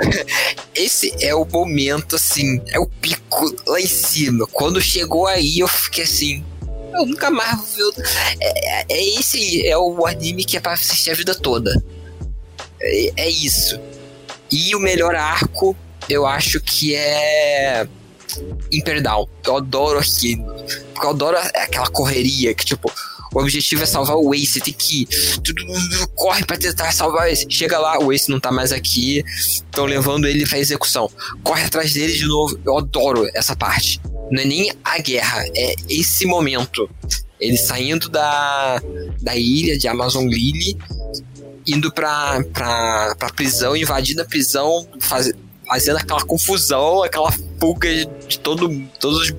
[0.74, 4.46] Esse é o momento, assim, é o pico lá em cima.
[4.52, 6.44] Quando chegou aí, eu fiquei assim.
[6.92, 8.04] Eu nunca mais vou ver.
[8.40, 11.72] É, é- é esse é o anime que é pra assistir a vida toda.
[12.84, 13.80] É, é isso.
[14.50, 15.76] E o melhor arco,
[16.08, 17.86] eu acho que é.
[18.72, 19.28] Imperial Down.
[19.46, 20.44] Eu adoro aquilo.
[20.92, 22.92] Porque eu adoro aquela correria que, tipo,
[23.34, 25.08] o objetivo é salvar o Ace, tem que ir.
[26.14, 27.46] Corre pra tentar salvar o Ace.
[27.48, 29.24] Chega lá, o Ace não tá mais aqui.
[29.26, 31.10] Estão levando ele pra execução.
[31.42, 32.58] Corre atrás dele de novo.
[32.64, 34.00] Eu adoro essa parte.
[34.30, 36.88] Não é nem a guerra, é esse momento.
[37.40, 38.80] Ele saindo da,
[39.20, 40.78] da ilha de Amazon Lily,
[41.66, 45.32] indo pra, pra, pra prisão, invadindo a prisão, faz,
[45.66, 47.88] fazendo aquela confusão, aquela fuga
[48.28, 48.68] de todo,
[49.00, 49.34] todos os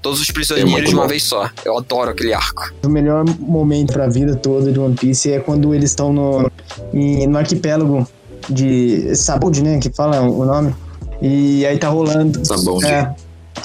[0.00, 1.08] todos os É prisioneiros muito de uma bom.
[1.08, 1.50] vez só.
[1.64, 2.72] Eu adoro aquele arco.
[2.84, 6.48] O melhor momento pra vida toda de One Piece é quando eles estão no,
[6.92, 8.06] no arquipélago
[8.48, 9.80] de Sabud, né?
[9.80, 10.72] Que fala o nome.
[11.20, 12.40] E aí tá rolando.
[12.64, 13.12] Bom, É.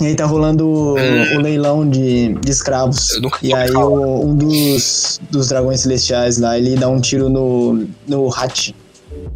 [0.01, 1.37] E aí tá rolando o, Hum.
[1.37, 3.09] o leilão de, de escravos.
[3.41, 8.33] E aí o- um dos, dos dragões celestiais lá, ele dá um tiro no, no
[8.33, 8.75] Hat.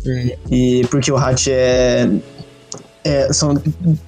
[0.05, 0.29] Hum.
[0.51, 2.09] E porque o Hat é,
[3.03, 3.53] É, são,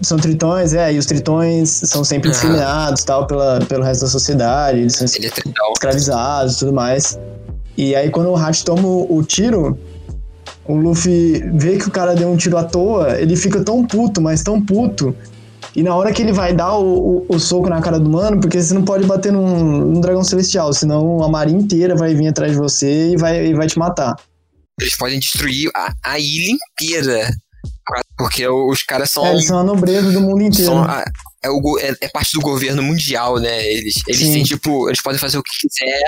[0.01, 4.79] são tritões, é, e os tritões são sempre discriminados tal pela, pelo resto da sociedade,
[4.79, 5.31] eles são Ele é
[5.73, 7.17] escravizados e tudo mais.
[7.77, 9.77] E aí quando o Hatch toma o tiro,
[10.65, 14.19] o Luffy vê que o cara deu um tiro à toa, ele fica tão puto,
[14.19, 15.15] mas tão puto.
[15.75, 18.39] E na hora que ele vai dar o, o, o soco na cara do mano,
[18.39, 22.27] porque você não pode bater num, num dragão celestial, senão a marinha inteira vai vir
[22.27, 24.15] atrás de você e vai, e vai te matar.
[24.81, 27.29] Eles podem destruir a, a ilha inteira.
[28.17, 29.25] Porque os caras são.
[29.25, 30.71] É, eles são a nobreza do mundo inteiro.
[30.71, 31.03] são a-
[31.43, 33.65] é, o, é, é parte do governo mundial, né?
[33.65, 34.33] Eles, eles Sim.
[34.33, 36.01] têm, tipo, eles podem fazer o que quiser.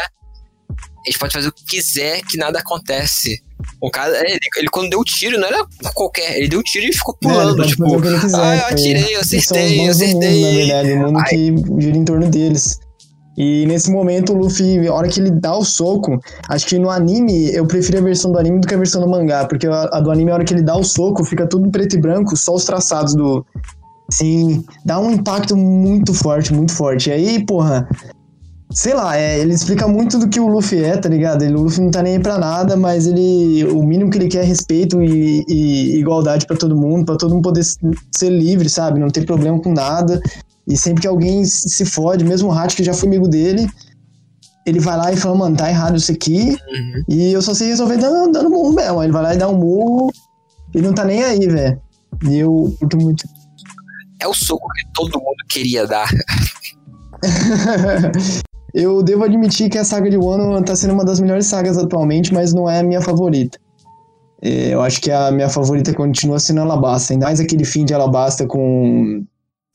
[1.06, 3.42] Eles podem fazer o que quiser que nada acontece.
[3.80, 6.38] O cara, é, ele, ele quando deu o tiro, não era qualquer.
[6.38, 8.02] Ele deu o tiro e ficou É, pulando, pode tipo.
[8.02, 10.42] quiser, ah, eu foi- atirei, eu acertei, eu do mundo, acertei.
[10.42, 12.80] na verdade, o mundo que gira em torno deles.
[13.38, 16.90] E nesse momento o Luffy, a hora que ele dá o soco, acho que no
[16.90, 19.84] anime eu prefiro a versão do anime do que a versão do mangá, porque a,
[19.84, 22.00] a do anime, a hora que ele dá o soco, fica tudo em preto e
[22.02, 23.46] branco, só os traçados do.
[24.12, 27.10] Sim, dá um impacto muito forte, muito forte.
[27.10, 27.88] E aí, porra,
[28.74, 31.44] sei lá, é, ele explica muito do que o Luffy é, tá ligado?
[31.44, 33.66] Ele, o Luffy não tá nem aí pra nada, mas ele.
[33.66, 37.34] O mínimo que ele quer é respeito e, e igualdade pra todo mundo, pra todo
[37.34, 39.00] mundo poder ser livre, sabe?
[39.00, 40.22] Não ter problema com nada.
[40.68, 43.68] E sempre que alguém se fode, mesmo o Hat, que já foi amigo dele,
[44.66, 46.50] ele vai lá e fala, mano, tá errado isso aqui.
[46.50, 47.04] Uhum.
[47.10, 49.00] E eu só sei resolver dando, dando murro mesmo.
[49.00, 50.12] Aí Ele vai lá e dá um murro
[50.74, 51.82] e não tá nem aí, velho.
[52.30, 53.28] E eu curto muito.
[54.22, 56.08] É o soco que todo mundo queria dar.
[58.74, 62.34] eu devo admitir que a saga de Wano tá sendo uma das melhores sagas atualmente,
[62.34, 63.58] mas não é a minha favorita.
[64.42, 67.14] É, Eu acho que a minha favorita continua sendo Alabasta.
[67.14, 69.24] Ainda mais aquele fim de Alabasta com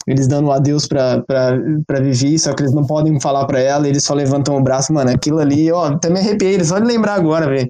[0.06, 3.58] eles dando um adeus pra, pra, pra Vivi, só que eles não podem falar pra
[3.58, 5.10] ela, eles só levantam o braço, mano.
[5.10, 7.68] Aquilo ali, ó, até me arrepiei, só de lembrar agora, velho.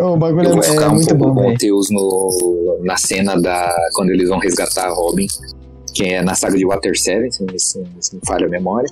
[0.00, 1.54] O bagulho Eu vou ficar é um muito pouco bom, com velho.
[1.54, 3.72] o Teus no, na cena da.
[3.94, 5.26] quando eles vão resgatar a Robin,
[5.94, 8.90] que é na saga de Water 7, se, se, se me falha a memória.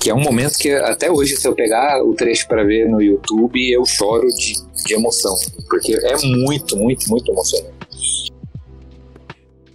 [0.00, 3.02] Que é um momento que até hoje, se eu pegar o trecho pra ver no
[3.02, 4.54] YouTube, eu choro de,
[4.86, 5.36] de emoção.
[5.68, 7.74] Porque é muito, muito, muito emocionante.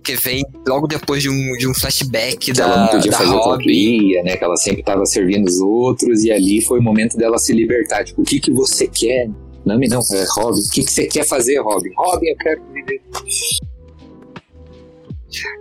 [0.04, 3.18] Que vem logo depois de um, de um flashback Que da, ela não podia da
[3.18, 4.24] fazer o que ela Robin.
[4.24, 4.38] né?
[4.38, 8.04] Que ela sempre tava servindo os outros, e ali foi o momento dela se libertar.
[8.04, 9.30] Tipo, o que que você quer?
[9.64, 10.60] Nami não, é Robin.
[10.60, 11.90] O que que você quer fazer, Robin?
[11.98, 13.02] Robin, eu quero viver.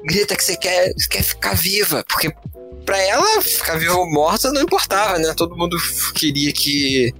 [0.04, 2.04] Grita que você quer, quer ficar viva.
[2.08, 2.30] Porque
[2.84, 5.32] pra ela, ficar viva ou morta não importava, né?
[5.36, 5.76] Todo mundo
[6.14, 7.12] queria que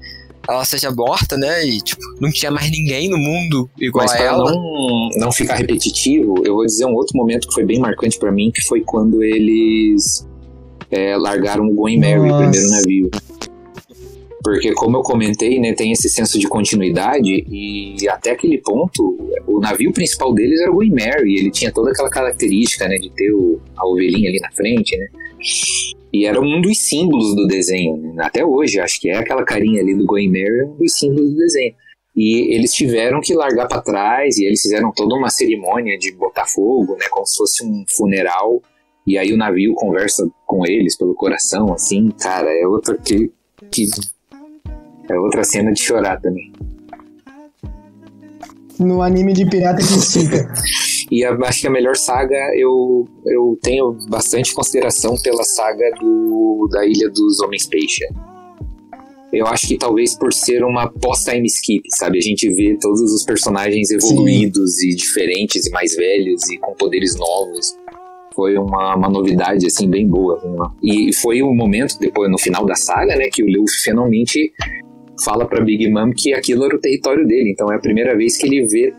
[0.49, 1.67] ela seja morta, né?
[1.67, 4.51] E, tipo, não tinha mais ninguém no mundo igual Mas a pra ela.
[4.51, 8.31] não, não ficar repetitivo, eu vou dizer um outro momento que foi bem marcante pra
[8.31, 10.27] mim, que foi quando eles
[10.91, 13.11] é, largaram o Going Mary, o primeiro navio.
[14.45, 19.17] Porque, como eu comentei, né, tem esse senso de continuidade e até aquele ponto,
[19.47, 23.11] o navio principal deles era o Going Mary, ele tinha toda aquela característica, né, de
[23.11, 25.07] ter o- a ovelhinha ali na frente, né?
[26.13, 28.25] E era um dos símbolos do desenho, né?
[28.25, 31.31] até hoje, acho que é aquela carinha ali do Going Mary, é um dos símbolos
[31.31, 31.75] do desenho.
[32.15, 36.45] E eles tiveram que largar para trás e eles fizeram toda uma cerimônia de botar
[36.47, 38.63] fogo, né, como se fosse um funeral.
[39.07, 43.33] E aí o navio conversa com eles pelo coração, assim, cara, é outra que,
[43.73, 43.87] que
[45.11, 46.53] é outra cena de chorar também.
[48.79, 50.53] No anime de pirata que estica.
[51.11, 56.85] E acho que a melhor saga eu, eu tenho bastante consideração pela saga do, da
[56.85, 58.05] Ilha dos Homens Peixe.
[59.33, 62.19] Eu acho que talvez por ser uma pós-time skip, sabe?
[62.19, 67.17] A gente vê todos os personagens evoluídos e diferentes e mais velhos e com poderes
[67.17, 67.77] novos.
[68.35, 70.41] Foi uma, uma novidade, assim, bem boa.
[70.43, 70.71] né?
[70.83, 74.53] E foi o momento, depois, no final da saga, né, que o Luffy finalmente
[75.23, 77.51] fala pra Big Mom que aquilo era o território dele.
[77.53, 78.95] Então é a primeira vez que ele vê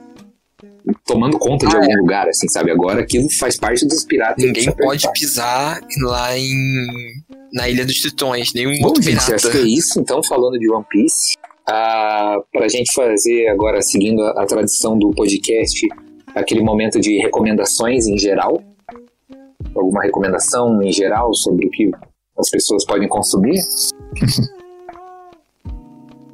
[1.06, 2.72] tomando conta de Ah, algum lugar, assim, sabe?
[2.72, 4.44] Agora aquilo faz parte dos piratas.
[4.44, 6.54] Ninguém é pode pisar lá em.
[7.54, 9.36] na Ilha dos Tritões, nenhum Bom, outro gente, pirata.
[9.36, 10.00] acho que é isso.
[10.00, 11.36] Então, falando de One Piece,
[11.68, 15.88] ah, pra gente fazer agora, seguindo a, a tradição do podcast,
[16.36, 18.62] aquele momento de recomendações em geral.
[19.76, 21.92] Alguma recomendação em geral sobre o que
[22.38, 23.60] as pessoas podem consumir?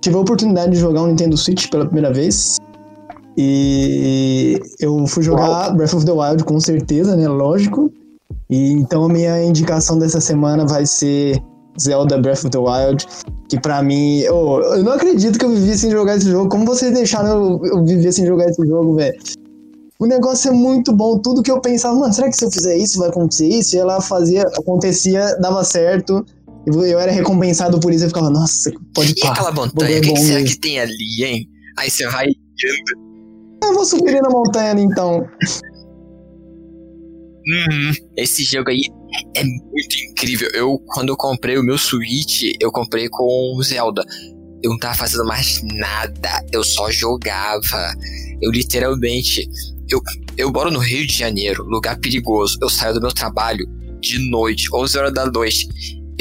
[0.02, 2.58] Tive a oportunidade de jogar um Nintendo Switch pela primeira vez.
[3.38, 7.28] E eu fui jogar Breath of the Wild com certeza, né?
[7.28, 7.92] Lógico.
[8.50, 11.42] E então a minha indicação dessa semana vai ser
[11.80, 13.08] Zelda Breath of the Wild.
[13.48, 14.24] Que pra mim.
[14.28, 16.50] ô, eu não acredito que eu vivi sem jogar esse jogo.
[16.50, 19.18] Como vocês deixaram eu, eu viver sem jogar esse jogo, velho?
[20.00, 21.20] O negócio é muito bom.
[21.20, 23.76] Tudo que eu pensava, mano, será que se eu fizer isso vai acontecer isso?
[23.76, 26.26] E ela fazia, acontecia, dava certo.
[26.66, 28.06] Eu era recompensado por isso.
[28.06, 29.32] Eu ficava, nossa, pode E pá.
[29.32, 30.48] aquela montanha, o que, que será mesmo.
[30.56, 31.50] que tem ali, hein?
[31.78, 32.28] Aí você vai.
[33.64, 35.28] Eu vou subir na montanha então.
[37.48, 37.92] Uhum.
[38.18, 38.82] Esse jogo aí
[39.36, 40.50] é muito incrível.
[40.54, 44.04] Eu, quando eu comprei o meu Switch, eu comprei com o Zelda.
[44.64, 46.30] Eu não tava fazendo mais nada.
[46.52, 47.94] Eu só jogava.
[48.42, 49.48] Eu literalmente.
[49.90, 50.00] Eu,
[50.38, 52.58] eu moro no Rio de Janeiro, lugar perigoso.
[52.62, 53.66] Eu saio do meu trabalho
[54.00, 55.68] de noite, 11 horas da noite.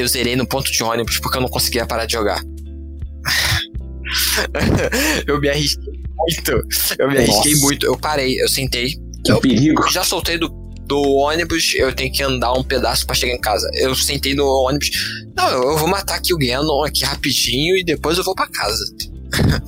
[0.00, 2.42] Eu zerei no ponto de ônibus porque eu não conseguia parar de jogar.
[5.26, 6.52] eu me arrisquei muito.
[6.98, 7.30] Eu me Nossa.
[7.30, 7.84] arrisquei muito.
[7.84, 8.94] Eu parei, eu sentei.
[9.22, 9.86] Que eu perigo.
[9.90, 10.48] Já soltei do,
[10.86, 13.70] do ônibus, eu tenho que andar um pedaço para chegar em casa.
[13.74, 14.88] Eu sentei no ônibus.
[15.36, 18.82] Não, eu vou matar aqui o Ganon aqui rapidinho e depois eu vou para casa.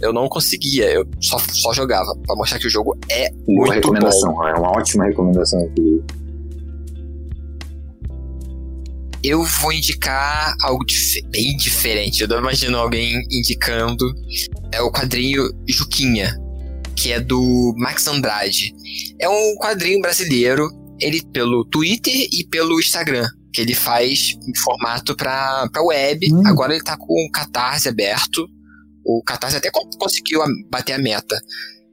[0.00, 2.16] eu não conseguia, eu só, só jogava.
[2.26, 4.48] para mostrar que o jogo é Boa muito recomendação, bom.
[4.48, 6.02] é uma ótima recomendação aqui.
[9.28, 12.22] Eu vou indicar algo dif bem diferente.
[12.22, 14.10] Eu não imagino alguém indicando.
[14.72, 16.34] É o quadrinho Juquinha,
[16.96, 18.74] que é do Max Andrade.
[19.20, 20.66] É um quadrinho brasileiro,
[20.98, 26.26] ele pelo Twitter e pelo Instagram, que ele faz em formato para web.
[26.32, 26.46] Hum.
[26.46, 28.48] Agora ele tá com o Catarse aberto.
[29.04, 31.38] O Catarse até conseguiu bater a meta.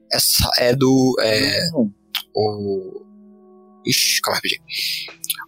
[0.10, 1.18] É, é do.
[1.20, 1.92] É, hum.
[2.34, 3.04] O.
[3.86, 4.62] Ixi, calma rapidinho.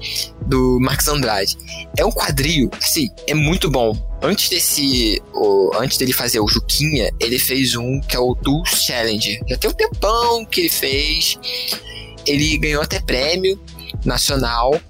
[0.48, 1.56] do Marcos Andrade.
[1.96, 3.96] É um quadril, assim, é muito bom.
[4.20, 5.22] Antes desse.
[5.32, 9.40] O, antes dele fazer o Juquinha, ele fez um que é o Tools Challenge.
[9.48, 11.38] Já tem um tempão que ele fez.
[12.26, 13.62] Ele ganhou até prêmio
[14.04, 14.82] nacional.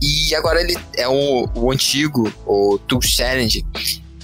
[0.00, 3.66] E agora ele é o, antigo, o Tools Challenge.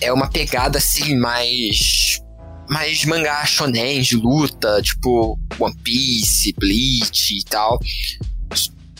[0.00, 2.20] É uma pegada assim mais
[2.68, 7.80] mais mangá shonen de luta, tipo One Piece, Bleach e tal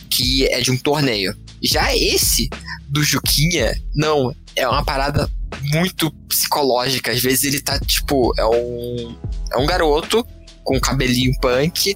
[0.09, 1.35] que é de um torneio.
[1.61, 2.49] Já esse
[2.87, 5.29] do Juquinha, não, é uma parada
[5.71, 7.11] muito psicológica.
[7.11, 9.17] Às vezes ele tá, tipo, é um,
[9.51, 10.25] é um garoto
[10.63, 11.95] com cabelinho punk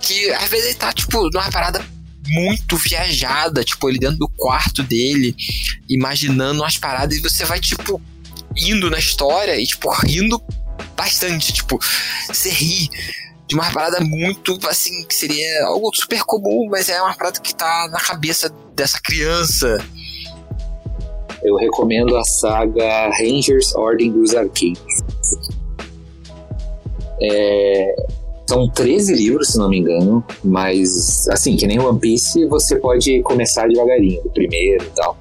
[0.00, 1.84] que às vezes ele tá, tipo, numa parada
[2.28, 5.34] muito viajada, tipo, ele dentro do quarto dele,
[5.88, 8.00] imaginando umas paradas e você vai, tipo,
[8.56, 10.40] indo na história e, tipo, rindo
[10.96, 11.78] bastante, tipo,
[12.26, 12.88] você ri
[13.46, 17.54] de uma parada muito, assim, que seria algo super comum, mas é uma parada que
[17.54, 19.78] tá na cabeça dessa criança.
[21.42, 25.04] Eu recomendo a saga Rangers Ordem dos Arqueiros.
[27.22, 27.94] É,
[28.48, 33.22] são 13 livros, se não me engano, mas assim, que nem One Piece, você pode
[33.22, 35.16] começar devagarinho, o primeiro e tal.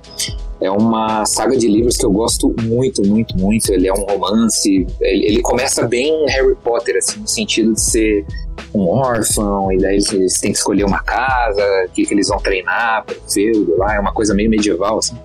[0.66, 3.72] É uma saga de livros que eu gosto muito, muito, muito.
[3.72, 4.88] Ele é um romance.
[5.00, 8.26] Ele, ele começa bem Harry Potter, assim, no sentido de ser
[8.74, 12.40] um órfão, e daí eles têm que escolher uma casa, o que, que eles vão
[12.40, 13.96] treinar para o feudo lá.
[13.96, 15.16] É uma coisa meio medieval, assim.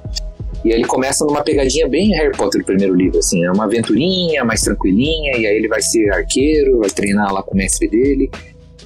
[0.62, 3.42] E aí ele começa numa pegadinha bem Harry Potter, o primeiro livro, assim.
[3.42, 7.54] É uma aventurinha mais tranquilinha, e aí ele vai ser arqueiro, vai treinar lá com
[7.54, 8.30] o mestre dele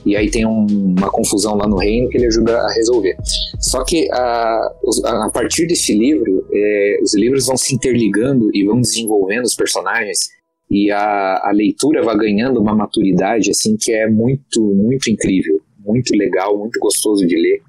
[0.05, 0.66] e aí tem um,
[0.98, 3.16] uma confusão lá no reino que ele ajuda a resolver.
[3.59, 4.72] Só que a,
[5.05, 10.28] a partir desse livro, é, os livros vão se interligando e vão desenvolvendo os personagens
[10.70, 16.16] e a, a leitura vai ganhando uma maturidade assim que é muito, muito incrível, muito
[16.16, 17.62] legal, muito gostoso de ler.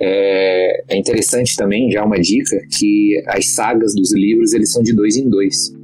[0.00, 4.94] É, é, interessante também, já uma dica, que as sagas dos livros eles são de
[4.94, 5.74] dois em dois.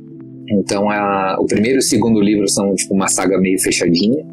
[0.49, 4.25] Então, a, o primeiro e o segundo livro são tipo uma saga meio fechadinha,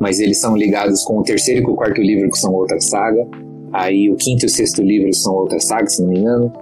[0.00, 2.80] mas eles são ligados com o terceiro e com o quarto livro, que são outra
[2.80, 3.26] saga.
[3.72, 6.52] Aí o quinto e o sexto livro são outra saga, se não me engano.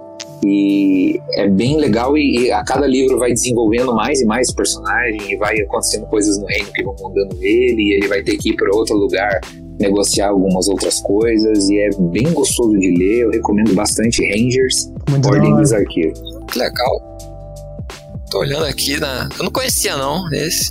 [0.45, 4.55] E é bem legal e, e, a cada livro vai desenvolvendo mais e mais o
[4.55, 8.37] personagem e vai acontecendo coisas no reino que vão mudando ele e ele vai ter
[8.37, 9.39] que ir para outro lugar
[9.79, 13.23] negociar algumas outras coisas e é bem gostoso de ler.
[13.23, 16.19] Eu recomendo bastante Rangers, Muito Ordem dos Arqueiros.
[16.51, 17.17] Que legal.
[18.29, 19.29] Tô olhando aqui na.
[19.37, 20.69] Eu não conhecia não esse.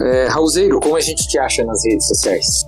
[0.00, 2.66] É, Raulzeiro, como a gente te acha nas redes sociais?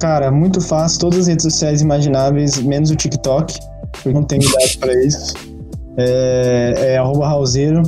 [0.00, 3.58] Cara, muito fácil, todas as redes sociais imagináveis, menos o TikTok,
[3.92, 5.34] porque não tenho idade para isso.
[5.96, 7.82] É, é arroba Raulzeiro.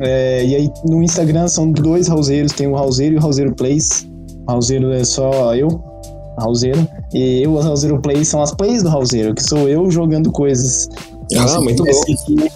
[0.00, 4.06] É, e aí no Instagram são dois Raulzeiros, tem o Raulzeiro e o Raulzeiro Plays.
[4.46, 5.68] O Raulzeiro é só eu,
[6.38, 6.86] Raulzeiro.
[7.12, 10.88] E eu, o Raulzeiro Plays, são as plays do Raulzeiro, que sou eu jogando coisas.
[11.36, 12.48] Ah, muito bom.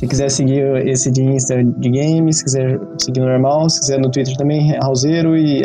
[0.00, 4.10] Se quiser seguir esse de Insta de games, se quiser seguir normal, se quiser no
[4.10, 5.62] Twitter também, Raulzeiro e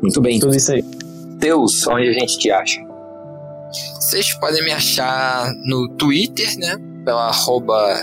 [0.00, 0.38] Muito bem.
[0.38, 0.84] Tudo isso aí.
[1.40, 2.80] Deus, onde a gente te acha?
[3.96, 6.76] Vocês podem me achar no Twitter, né?
[7.04, 8.00] Pela arroba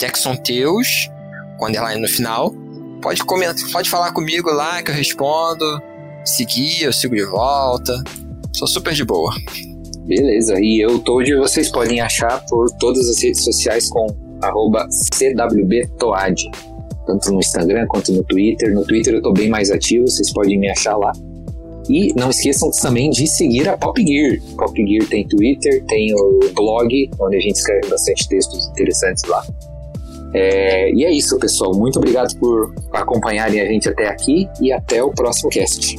[0.00, 1.10] JacksonTeus
[1.58, 2.54] com underline no final.
[3.02, 5.82] Pode comentar, pode falar comigo lá que eu respondo.
[6.24, 7.92] Seguir, eu sigo de volta.
[8.52, 9.34] Sou super de boa.
[10.04, 14.25] Beleza, e eu tô onde vocês podem achar por todas as redes sociais com
[14.90, 16.50] CWBToad.
[17.06, 18.74] Tanto no Instagram quanto no Twitter.
[18.74, 21.12] No Twitter eu tô bem mais ativo, vocês podem me achar lá.
[21.88, 24.40] E não esqueçam também de seguir a Pop Gear.
[24.56, 29.44] Pop Gear tem Twitter, tem o blog, onde a gente escreve bastante textos interessantes lá.
[30.34, 31.72] É, e é isso, pessoal.
[31.74, 35.96] Muito obrigado por acompanharem a gente até aqui e até o próximo cast.